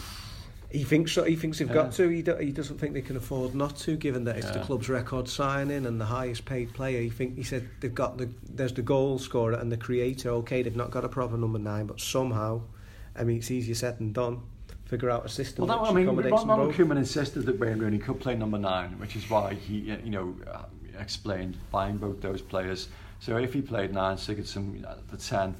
he 0.70 0.82
thinks 0.82 1.12
so, 1.12 1.24
he 1.24 1.36
thinks 1.36 1.58
they've 1.58 1.68
Yeah. 1.68 1.74
got 1.74 1.92
to. 1.92 2.08
He, 2.08 2.22
do, 2.22 2.34
he 2.36 2.50
doesn't 2.50 2.78
think 2.78 2.94
they 2.94 3.02
can 3.02 3.16
afford 3.16 3.54
not 3.54 3.76
to, 3.80 3.96
given 3.96 4.24
that 4.24 4.38
it's 4.38 4.50
the 4.50 4.60
club's 4.60 4.88
record 4.88 5.28
signing 5.28 5.86
and 5.86 6.00
the 6.00 6.06
highest 6.06 6.46
paid 6.46 6.72
player. 6.72 7.00
He 7.02 7.10
think 7.10 7.36
he 7.36 7.42
said 7.44 7.68
they've 7.80 7.94
got 7.94 8.16
the 8.18 8.30
there's 8.48 8.72
the 8.72 8.82
goal 8.82 9.18
scorer 9.18 9.54
and 9.54 9.70
the 9.70 9.76
creator. 9.76 10.30
Okay, 10.30 10.62
they've 10.62 10.74
not 10.74 10.90
got 10.90 11.04
a 11.04 11.08
proper 11.08 11.36
number 11.36 11.58
nine, 11.58 11.86
but 11.86 12.00
somehow, 12.00 12.62
I 13.14 13.24
mean, 13.24 13.36
it's 13.36 13.50
easier 13.50 13.74
said 13.74 13.98
than 13.98 14.12
done. 14.12 14.40
Figure 14.84 15.10
out 15.10 15.24
a 15.24 15.28
system. 15.28 15.66
Well, 15.66 15.76
that, 15.76 15.82
which 15.82 15.90
I 15.90 15.94
mean, 15.94 16.04
accommodates 16.04 16.40
them 16.40 16.50
Ronald 16.50 16.76
both. 16.76 16.76
Koeman 16.76 16.98
insisted 16.98 17.46
that 17.46 17.58
Wayne 17.58 17.78
Rooney 17.78 17.98
could 17.98 18.20
play 18.20 18.34
number 18.36 18.58
nine, 18.58 18.98
which 18.98 19.16
is 19.16 19.28
why 19.30 19.54
he, 19.54 19.90
uh, 19.90 19.96
you 20.04 20.10
know, 20.10 20.36
uh, 20.46 20.64
explained 20.98 21.56
buying 21.70 21.96
both 21.96 22.20
those 22.20 22.42
players. 22.42 22.88
So 23.20 23.36
if 23.38 23.54
he 23.54 23.62
played 23.62 23.94
nine, 23.94 24.16
Sigurdsson 24.16 24.88
at 24.88 25.08
the 25.10 25.16
ten, 25.16 25.54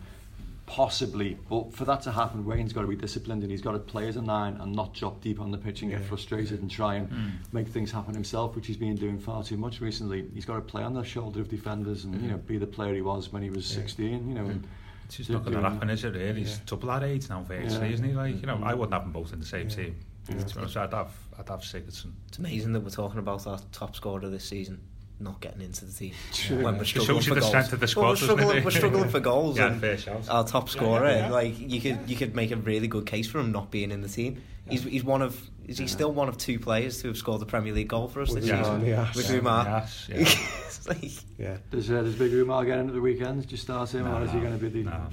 possibly. 0.67 1.39
But 1.49 1.73
for 1.73 1.87
that 1.87 2.03
to 2.03 2.13
happen, 2.13 2.45
Wayne's 2.45 2.75
got 2.75 2.83
to 2.83 2.87
be 2.87 2.97
disciplined 2.97 3.43
and 3.43 3.51
he's 3.51 3.63
got 3.63 3.73
to 3.73 3.79
play 3.79 4.09
as 4.09 4.17
a 4.17 4.23
nine 4.23 4.57
and 4.61 4.75
not 4.75 4.93
drop 4.93 5.23
deep 5.23 5.41
on 5.41 5.51
the 5.51 5.59
pitch 5.59 5.81
and 5.81 5.91
get 5.91 6.03
frustrated 6.03 6.61
and 6.61 6.71
try 6.71 6.97
and 6.97 7.39
make 7.53 7.69
things 7.69 7.91
happen 7.91 8.13
himself, 8.13 8.55
which 8.55 8.67
he's 8.67 8.77
been 8.77 8.95
doing 8.95 9.19
far 9.19 9.43
too 9.43 9.57
much 9.57 9.81
recently. 9.81 10.27
He's 10.35 10.45
got 10.45 10.57
to 10.57 10.61
play 10.61 10.83
on 10.83 10.93
the 10.93 11.03
shoulder 11.03 11.41
of 11.41 11.49
defenders 11.49 12.05
and 12.05 12.21
you 12.21 12.29
know 12.29 12.37
be 12.37 12.59
the 12.59 12.67
player 12.67 12.95
he 12.95 13.03
was 13.03 13.33
when 13.33 13.43
he 13.43 13.51
was 13.51 13.65
16. 13.67 14.29
You 14.29 14.35
know. 14.35 14.45
And, 14.45 14.69
It's 15.07 15.17
just 15.17 15.31
not 15.31 15.45
going 15.45 15.57
to 15.57 15.63
happen, 15.63 15.91
is 15.91 16.05
it? 16.05 16.15
Really, 16.15 16.41
he's 16.41 16.59
double 16.59 16.89
that 16.89 17.03
age 17.03 17.29
now, 17.29 17.43
virtually, 17.43 17.89
Yeah. 17.89 17.95
isn't 17.95 18.09
he? 18.09 18.15
Like, 18.15 18.41
you 18.41 18.47
know, 18.47 18.61
I 18.63 18.73
mm. 18.73 18.79
wouldn't 18.79 18.93
have 18.93 19.03
them 19.03 19.13
both 19.13 19.33
in 19.33 19.41
the 19.41 19.47
same 19.47 19.69
team. 19.69 19.97
Yeah. 20.29 20.39
To 20.39 20.55
be 20.55 20.61
honest, 20.61 20.77
I'd 20.77 20.93
have, 20.95 21.13
I'd 21.39 21.49
have 21.49 21.61
Sigurdsson. 21.61 22.13
It's 22.29 22.39
amazing 22.39 22.73
that 22.73 22.81
we're 22.81 22.91
talking 22.91 23.19
about 23.19 23.47
our 23.47 23.59
top 23.73 23.95
scorer 23.95 24.29
this 24.29 24.45
season 24.45 24.81
not 25.21 25.41
getting 25.41 25.61
into 25.63 25.85
the 25.85 25.93
team 25.93 26.13
True. 26.33 26.63
when 26.65 26.77
we're 26.77 26.83
It 26.83 26.87
struggling 26.87 27.17
shows 27.21 27.27
you 27.27 27.31
for 27.31 27.35
the 27.37 27.41
goals. 27.41 27.51
strength 27.51 27.73
of 27.73 27.81
the 27.81 27.95
Well, 28.01 28.09
we're 28.11 28.17
struggling, 28.17 28.57
it? 28.59 28.65
we're 28.65 28.71
struggling 28.71 29.09
for 29.09 29.21
goals. 29.21 29.57
Yeah, 29.59 29.67
and 29.73 29.81
fair 29.81 29.97
shout. 29.99 30.29
Our 30.29 30.45
top 30.45 30.69
scorer, 30.69 31.09
yeah, 31.09 31.17
yeah. 31.27 31.31
like 31.31 31.59
you 31.59 31.81
could 31.81 31.99
you 32.09 32.17
could 32.17 32.35
make 32.35 32.51
a 32.51 32.57
really 32.57 32.89
good 32.89 33.07
case 33.07 33.29
for 33.29 33.39
him 33.39 33.53
not 33.53 33.71
being 33.71 33.91
in 33.91 34.01
the 34.03 34.09
team. 34.09 34.43
He's 34.69 34.83
he's 34.85 35.05
one 35.05 35.23
of 35.23 35.41
is 35.67 35.79
he 35.79 35.87
still 35.87 36.13
one 36.13 36.29
of 36.29 36.37
two 36.39 36.59
players 36.59 37.01
to 37.03 37.09
have 37.09 37.17
scored 37.17 37.41
the 37.41 37.47
Premier 37.47 37.73
League 37.73 37.89
goal 37.89 38.09
for 38.09 38.21
us 38.23 38.33
this 38.35 38.45
season? 38.45 38.85
Yeah. 38.85 39.11
With 39.15 39.31
Yeah. 39.31 39.39
Oumar. 39.39 39.65
Yes, 40.09 40.09
yeah. 40.89 40.93
Like- 40.93 41.39
Yeah, 41.39 41.57
Does, 41.71 41.91
uh, 41.91 42.03
does 42.03 42.15
Big 42.17 42.33
Oumar 42.33 42.67
get 42.67 42.79
into 42.79 42.93
the 42.93 43.01
weekends? 43.01 43.47
Just 43.47 43.53
you 43.53 43.57
start 43.75 43.95
him 43.95 44.07
or 44.07 44.23
is 44.25 44.31
he 44.33 44.41
going 44.41 44.59
to 44.59 44.59
be 44.59 44.69
the... 44.69 44.91
No. 44.91 45.07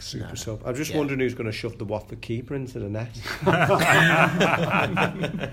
Super 0.00 0.28
No. 0.28 0.34
sub. 0.34 0.62
I'm 0.66 0.74
just 0.74 0.90
Yeah. 0.90 0.98
wondering 0.98 1.20
who's 1.20 1.34
going 1.34 1.46
to 1.46 1.52
shove 1.52 1.78
the 1.78 1.84
Watford 1.84 2.20
keeper 2.20 2.54
into 2.54 2.78
the 2.78 2.88
net. 2.88 3.10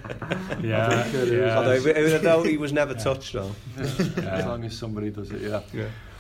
Yeah, 0.63 1.03
think 1.03 1.31
yeah. 1.31 1.57
Although 1.57 1.75
even 1.75 2.23
though 2.23 2.43
he 2.43 2.57
was 2.57 2.73
never 2.73 2.93
touched 2.93 3.33
though. 3.33 3.51
as 3.77 4.45
long 4.45 4.63
as 4.63 4.77
somebody 4.77 5.09
does 5.11 5.31
it, 5.31 5.41
yeah. 5.41 5.61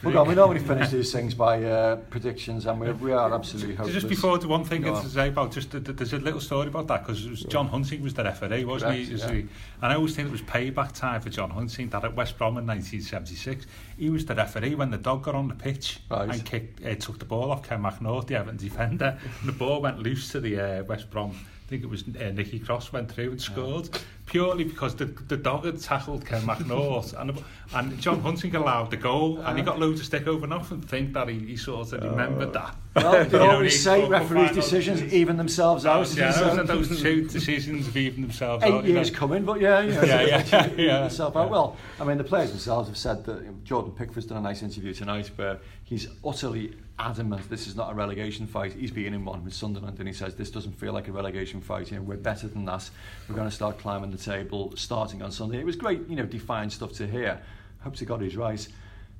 Well, 0.03 0.25
we 0.25 0.35
normally 0.35 0.59
finish 0.59 0.89
these 0.89 1.11
things 1.11 1.33
by 1.33 1.63
uh, 1.63 1.95
predictions, 1.95 2.65
and 2.65 2.79
we, 2.79 2.91
we 2.91 3.11
are 3.11 3.33
absolutely 3.33 3.75
hopeless. 3.75 3.93
just 3.93 4.07
before 4.09 4.37
the 4.37 4.47
one 4.47 4.63
thing 4.63 4.81
Go 4.81 5.01
to 5.01 5.07
say 5.07 5.29
about 5.29 5.51
just 5.51 5.71
the, 5.71 5.79
the, 5.79 5.93
there's 5.93 6.13
a 6.13 6.17
little 6.17 6.39
story 6.39 6.67
about 6.67 6.87
that 6.87 7.05
because 7.05 7.43
John 7.45 7.67
Hunting 7.67 8.01
was 8.01 8.13
the 8.13 8.23
referee, 8.23 8.65
wasn't 8.65 8.95
he? 8.95 9.11
Was 9.11 9.23
yeah. 9.23 9.31
he? 9.31 9.39
And 9.39 9.91
I 9.91 9.95
always 9.95 10.15
think 10.15 10.27
it 10.27 10.31
was 10.31 10.41
payback 10.43 10.93
time 10.93 11.21
for 11.21 11.29
John 11.29 11.49
Hunting 11.49 11.89
that 11.89 12.03
at 12.03 12.15
West 12.15 12.37
Brom 12.37 12.57
in 12.57 12.67
1976 12.67 13.65
he 13.97 14.09
was 14.09 14.25
the 14.25 14.35
referee 14.35 14.75
when 14.75 14.91
the 14.91 14.97
dog 14.97 15.23
got 15.23 15.35
on 15.35 15.47
the 15.47 15.55
pitch 15.55 15.99
Right. 16.09 16.29
and 16.29 16.45
kicked, 16.45 16.85
uh, 16.85 16.95
took 16.95 17.19
the 17.19 17.25
ball 17.25 17.51
off 17.51 17.67
Ken 17.67 17.81
McNaught, 17.81 18.27
the 18.27 18.35
Everton 18.35 18.57
defender, 18.57 19.17
and 19.39 19.47
the 19.49 19.53
ball 19.53 19.81
went 19.81 19.99
loose 19.99 20.31
to 20.31 20.39
the 20.39 20.59
uh, 20.59 20.83
West 20.83 21.09
Brom. 21.09 21.35
I 21.67 21.69
think 21.69 21.83
it 21.83 21.89
was 21.89 22.03
uh, 22.03 22.29
Nicky 22.33 22.59
Cross 22.59 22.93
went 22.93 23.11
through 23.11 23.31
and 23.31 23.41
scored 23.41 23.89
purely 24.25 24.63
because 24.63 24.95
the, 24.95 25.03
the 25.03 25.35
dog 25.35 25.65
had 25.65 25.81
tackled 25.81 26.25
Ken 26.25 26.41
McNaught 26.43 27.19
and, 27.19 27.43
and 27.73 27.99
John 27.99 28.21
Hunting 28.21 28.55
allowed 28.55 28.89
the 28.89 28.95
goal 28.95 29.39
and 29.41 29.57
he 29.57 29.65
got 29.65 29.77
loads 29.77 29.99
of 29.99 30.05
stick 30.05 30.27
over 30.27 30.45
enough 30.45 30.71
and 30.71 30.87
Think 30.87 31.11
that 31.11 31.27
he, 31.27 31.39
he 31.39 31.57
sort 31.57 31.91
of 31.91 32.01
remembered 32.01 32.53
that. 32.53 32.73
Well, 32.95 33.25
they 33.29 33.37
always 33.39 33.83
say 33.83 34.07
referees' 34.07 34.51
decisions 34.51 35.13
even 35.13 35.35
themselves 35.35 35.85
out. 35.85 36.09
yeah, 36.15 36.31
those, 36.31 36.87
those 36.89 37.01
two 37.01 37.27
decisions 37.27 37.85
have 37.87 37.97
even 37.97 38.21
themselves 38.21 38.63
Eight 38.63 38.73
out. 38.73 38.85
years 38.85 39.11
know. 39.11 39.17
coming, 39.17 39.43
but 39.43 39.59
yeah, 39.59 39.81
you 39.81 39.91
know, 39.91 40.03
Yeah, 40.03 40.21
yeah, 40.21 40.37
actually 40.37 40.85
yeah, 40.85 41.03
out. 41.03 41.19
yeah. 41.19 41.45
Well, 41.47 41.75
I 41.99 42.05
mean, 42.05 42.17
the 42.17 42.23
players 42.23 42.51
themselves 42.51 42.87
have 42.87 42.97
said 42.97 43.25
that 43.25 43.65
Jordan 43.65 43.91
Pickford's 43.91 44.27
done 44.27 44.37
a 44.37 44.41
nice 44.41 44.63
interview 44.63 44.93
tonight 44.93 45.31
where 45.35 45.59
he's 45.83 46.07
utterly 46.23 46.75
adamant 46.99 47.47
this 47.49 47.67
is 47.67 47.75
not 47.75 47.91
a 47.91 47.93
relegation 47.95 48.47
fight. 48.47 48.73
He's 48.73 48.91
been 48.91 49.13
in 49.13 49.23
one 49.25 49.43
with 49.43 49.53
Sunderland, 49.53 49.99
and 49.99 50.07
he 50.07 50.13
says 50.13 50.35
this 50.35 50.49
doesn't 50.51 50.73
feel 50.79 50.93
like 50.93 51.07
a 51.07 51.11
relegation 51.11 51.61
fight. 51.61 51.91
You 51.91 51.97
know, 51.97 52.03
we're 52.03 52.17
better 52.17 52.47
than 52.47 52.65
that. 52.65 52.89
We're 53.29 53.35
going 53.35 53.49
to 53.49 53.55
start 53.55 53.77
climbing 53.79 54.11
the 54.11 54.17
table 54.17 54.73
starting 54.75 55.21
on 55.21 55.31
Sunday. 55.31 55.59
It 55.59 55.65
was 55.65 55.75
great, 55.75 56.07
you 56.09 56.15
know, 56.15 56.25
defiant 56.25 56.73
stuff 56.73 56.93
to 56.93 57.07
hear. 57.07 57.39
Hope 57.81 57.95
to 57.97 58.05
God 58.05 58.21
he's 58.21 58.35
right. 58.35 58.67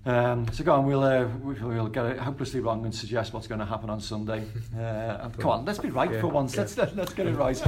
Um, 0.05 0.47
so 0.53 0.63
go 0.63 0.73
on, 0.73 0.85
we'll, 0.85 1.03
uh, 1.03 1.27
we'll 1.41 1.55
we'll 1.67 1.87
get 1.87 2.05
it 2.05 2.17
hopelessly 2.17 2.61
wrong 2.61 2.85
and 2.85 2.95
suggest 2.95 3.33
what's 3.33 3.47
going 3.47 3.59
to 3.59 3.65
happen 3.65 3.89
on 3.89 3.99
Sunday. 3.99 4.45
Uh, 4.77 5.27
come 5.37 5.51
on, 5.51 5.65
let's 5.65 5.79
be 5.79 5.89
right 5.89 6.09
Yeah, 6.11 6.21
for 6.21 6.27
once. 6.27 6.55
yeah. 6.55 6.61
Let's, 6.61 6.77
let's 6.77 7.13
get 7.13 7.27
it 7.27 7.35
right. 7.35 7.61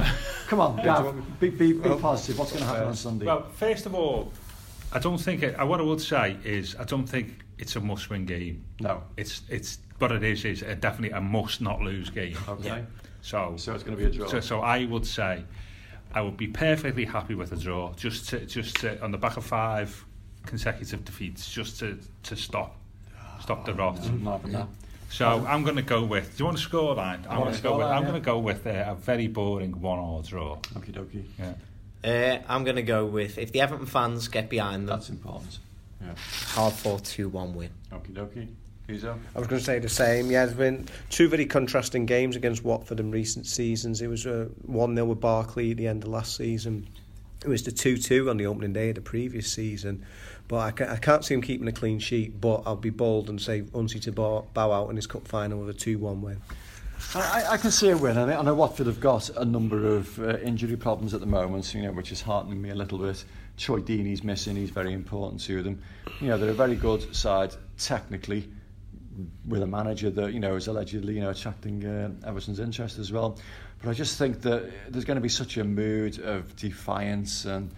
Come 0.48 0.60
on, 0.60 0.76
Gav, 0.82 1.38
be, 1.38 1.50
be, 1.50 1.72
be 1.74 1.88
positive. 1.96 2.38
What's 2.38 2.52
going 2.52 2.62
to 2.64 2.68
happen 2.68 2.88
on 2.88 2.96
Sunday? 2.96 3.26
Well, 3.26 3.46
first 3.56 3.84
of 3.84 3.94
all, 3.94 4.32
I 4.92 4.98
don't 5.00 5.18
think 5.18 5.42
it, 5.42 5.60
uh, 5.60 5.66
what 5.66 5.80
I 5.80 5.82
would 5.82 6.00
say 6.00 6.38
is 6.42 6.74
I 6.76 6.84
don't 6.84 7.06
think 7.06 7.44
it's 7.58 7.76
a 7.76 7.80
must-win 7.80 8.24
game. 8.24 8.64
no. 8.80 9.02
It's 9.18 9.42
it's 9.50 9.78
what 10.00 10.12
it 10.12 10.22
is 10.22 10.44
is 10.44 10.62
a, 10.62 10.74
definitely 10.74 11.16
a 11.16 11.20
must-not-lose 11.20 12.10
game. 12.10 12.36
Okay. 12.48 12.66
Yeah. 12.66 12.80
So 13.22 13.54
So 13.56 13.74
it's 13.74 13.84
going 13.84 13.96
to 13.96 14.02
be 14.02 14.08
a 14.08 14.12
draw. 14.12 14.28
So, 14.28 14.40
so 14.40 14.60
I 14.60 14.86
would 14.86 15.06
say 15.06 15.44
I 16.14 16.22
would 16.22 16.36
be 16.36 16.48
perfectly 16.48 17.04
happy 17.04 17.34
with 17.34 17.52
a 17.52 17.56
draw, 17.56 17.92
just 17.94 18.28
to, 18.30 18.44
just 18.46 18.76
to, 18.76 19.02
on 19.02 19.10
the 19.10 19.18
back 19.18 19.36
of 19.36 19.44
five 19.44 20.04
consecutive 20.46 21.04
defeats, 21.04 21.50
just 21.50 21.78
to, 21.80 21.98
to 22.24 22.36
stop 22.36 22.76
stop 23.40 23.64
the 23.64 23.74
rot. 23.74 23.96
Not 24.22 24.38
having 24.38 24.52
that. 24.52 24.68
So 25.10 25.44
I'm 25.46 25.64
going 25.64 25.76
to 25.76 25.82
go 25.82 26.04
with. 26.04 26.36
Do 26.36 26.42
you 26.42 26.44
want 26.46 26.58
a 26.58 26.60
score 26.60 26.94
line? 26.94 27.26
I'm 27.28 27.40
want 27.40 27.50
going 27.50 27.54
to 27.54 27.62
go 27.62 27.76
with. 27.76 27.86
scoreline, 27.86 27.96
I'm 27.96 28.02
yeah. 28.02 28.10
going 28.10 28.22
to 28.22 28.26
go 28.26 28.38
with 28.38 28.66
uh, 28.66 28.84
a 28.86 28.94
very 28.94 29.26
boring 29.26 29.80
one-all 29.80 30.22
draw. 30.22 30.56
Okie 30.74 30.92
dokie. 30.92 31.24
Yeah. 31.38 31.54
Uh, 32.02 32.42
I'm 32.48 32.64
going 32.64 32.76
to 32.76 32.82
go 32.82 33.04
with 33.06 33.36
if 33.36 33.52
the 33.52 33.60
Everton 33.60 33.86
fans 33.86 34.28
get 34.28 34.48
behind 34.48 34.88
them, 34.88 34.96
That's 34.96 35.10
important. 35.10 35.58
Yeah. 36.00 36.14
hard 36.46 36.72
fought 36.72 37.04
two 37.04 37.28
one 37.28 37.54
win. 37.54 37.70
Okie 37.92 38.12
dokie. 38.14 38.48
Kizo? 38.90 39.18
I 39.34 39.38
was 39.38 39.48
going 39.48 39.60
to 39.60 39.64
say 39.64 39.78
the 39.78 39.88
same. 39.88 40.30
Yeah, 40.30 40.46
there's 40.46 40.56
been 40.56 40.86
two 41.10 41.28
very 41.28 41.46
contrasting 41.46 42.06
games 42.06 42.36
against 42.36 42.64
Watford 42.64 43.00
in 43.00 43.10
recent 43.10 43.46
seasons. 43.46 44.02
It 44.02 44.08
was 44.08 44.26
a 44.26 44.44
1 44.66 44.94
0 44.94 45.06
with 45.06 45.20
Barkley 45.20 45.70
at 45.70 45.76
the 45.76 45.86
end 45.86 46.02
of 46.04 46.10
last 46.10 46.36
season. 46.36 46.88
It 47.44 47.48
was 47.48 47.62
the 47.62 47.72
2 47.72 47.96
2 47.96 48.28
on 48.28 48.36
the 48.36 48.46
opening 48.46 48.72
day 48.72 48.90
of 48.90 48.96
the 48.96 49.00
previous 49.00 49.50
season. 49.52 50.04
But 50.48 50.58
I, 50.58 50.70
ca- 50.72 50.92
I 50.92 50.96
can't 50.96 51.24
see 51.24 51.34
him 51.34 51.42
keeping 51.42 51.68
a 51.68 51.72
clean 51.72 51.98
sheet. 51.98 52.40
But 52.40 52.62
I'll 52.66 52.76
be 52.76 52.90
bold 52.90 53.30
and 53.30 53.40
say 53.40 53.62
Unsi 53.62 54.00
to 54.02 54.12
bow, 54.12 54.46
bow 54.52 54.72
out 54.72 54.90
in 54.90 54.96
his 54.96 55.06
cup 55.06 55.26
final 55.26 55.60
with 55.60 55.70
a 55.70 55.78
2 55.78 55.98
1 55.98 56.20
win. 56.20 56.40
I, 57.14 57.44
I 57.50 57.56
can 57.56 57.70
see 57.70 57.88
a 57.90 57.96
win. 57.96 58.18
I, 58.18 58.26
think, 58.26 58.38
I 58.38 58.42
know 58.42 58.54
Watford 58.54 58.86
have 58.86 59.00
got 59.00 59.30
a 59.30 59.44
number 59.44 59.86
of 59.86 60.18
uh, 60.20 60.38
injury 60.38 60.76
problems 60.76 61.14
at 61.14 61.20
the 61.20 61.26
moment, 61.26 61.72
you 61.74 61.82
know, 61.82 61.92
which 61.92 62.12
is 62.12 62.20
heartening 62.20 62.60
me 62.60 62.70
a 62.70 62.74
little 62.74 62.98
bit. 62.98 63.24
Troy 63.56 63.80
Deeney's 63.80 64.22
missing, 64.22 64.56
he's 64.56 64.70
very 64.70 64.92
important 64.92 65.40
to 65.42 65.62
them. 65.62 65.82
You 66.20 66.28
know, 66.28 66.38
they're 66.38 66.50
a 66.50 66.54
very 66.54 66.76
good 66.76 67.14
side 67.14 67.54
technically, 67.78 68.48
with 69.46 69.62
a 69.62 69.66
manager 69.66 70.10
that, 70.10 70.32
you 70.32 70.40
know, 70.40 70.56
is 70.56 70.66
allegedly, 70.66 71.14
you 71.14 71.20
know, 71.20 71.30
attracting 71.30 71.84
uh, 71.84 72.10
Everton's 72.26 72.60
interest 72.60 72.98
as 72.98 73.12
well. 73.12 73.38
But 73.82 73.90
I 73.90 73.94
just 73.94 74.18
think 74.18 74.42
that 74.42 74.70
there's 74.88 75.04
going 75.04 75.16
to 75.16 75.22
be 75.22 75.28
such 75.28 75.56
a 75.56 75.64
mood 75.64 76.18
of 76.20 76.54
defiance 76.56 77.44
and 77.46 77.74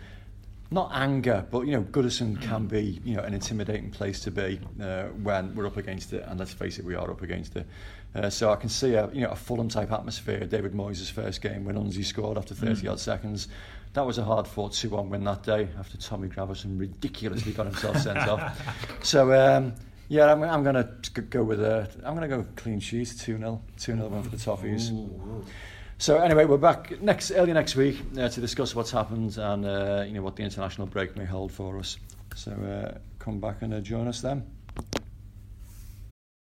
not 0.72 0.90
anger, 0.94 1.46
but 1.50 1.66
you 1.66 1.72
know, 1.72 1.82
Goodison 1.82 2.40
can 2.40 2.66
be 2.66 3.00
you 3.04 3.16
know 3.16 3.22
an 3.22 3.34
intimidating 3.34 3.90
place 3.90 4.20
to 4.20 4.30
be 4.30 4.58
uh, 4.80 5.04
when 5.22 5.54
we're 5.54 5.66
up 5.66 5.76
against 5.76 6.12
it, 6.12 6.24
and 6.26 6.40
let's 6.40 6.52
face 6.52 6.78
it, 6.78 6.84
we 6.84 6.94
are 6.94 7.10
up 7.10 7.22
against 7.22 7.56
it. 7.56 7.66
Uh, 8.14 8.30
so 8.30 8.50
I 8.50 8.56
can 8.56 8.68
see 8.68 8.94
a 8.94 9.08
you 9.12 9.20
know 9.20 9.30
a 9.30 9.36
Fulham 9.36 9.68
type 9.68 9.92
atmosphere. 9.92 10.40
David 10.46 10.72
Moyes' 10.72 11.10
first 11.10 11.42
game 11.42 11.64
when 11.64 11.76
Unzi 11.76 12.04
scored 12.04 12.38
after 12.38 12.54
30 12.54 12.88
odd 12.88 13.00
seconds. 13.00 13.48
That 13.92 14.06
was 14.06 14.16
a 14.16 14.24
hard 14.24 14.48
fought 14.48 14.72
2 14.72 14.88
1 14.88 15.10
win 15.10 15.24
that 15.24 15.42
day 15.42 15.68
after 15.78 15.98
Tommy 15.98 16.28
Gravesen 16.28 16.80
ridiculously 16.80 17.52
got 17.52 17.66
himself 17.66 17.98
sent 17.98 18.18
off. 18.18 18.58
So 19.02 19.32
um, 19.34 19.74
yeah, 20.12 20.30
I'm, 20.30 20.42
I'm 20.42 20.62
going 20.62 20.74
to 20.74 21.22
go 21.22 21.42
with 21.42 21.62
a 21.62 21.88
I'm 22.04 22.14
going 22.14 22.28
to 22.28 22.36
go 22.36 22.46
clean 22.54 22.80
sheet 22.80 23.14
2 23.18 23.38
0 23.38 23.62
2 23.78 23.94
0 23.94 24.08
win 24.08 24.22
for 24.22 24.28
the 24.28 24.36
Toffees. 24.36 24.92
So 25.96 26.18
anyway, 26.18 26.44
we're 26.44 26.58
back 26.58 27.00
next 27.00 27.30
early 27.30 27.54
next 27.54 27.76
week 27.76 27.98
uh, 28.18 28.28
to 28.28 28.40
discuss 28.40 28.74
what's 28.74 28.90
happened 28.90 29.38
and 29.38 29.64
uh, 29.64 30.04
you 30.06 30.12
know 30.12 30.20
what 30.20 30.36
the 30.36 30.42
international 30.42 30.86
break 30.86 31.16
may 31.16 31.24
hold 31.24 31.50
for 31.50 31.78
us. 31.78 31.96
So 32.34 32.50
uh, 32.52 32.98
come 33.18 33.40
back 33.40 33.62
and 33.62 33.72
uh, 33.72 33.80
join 33.80 34.06
us 34.06 34.20
then. 34.20 34.44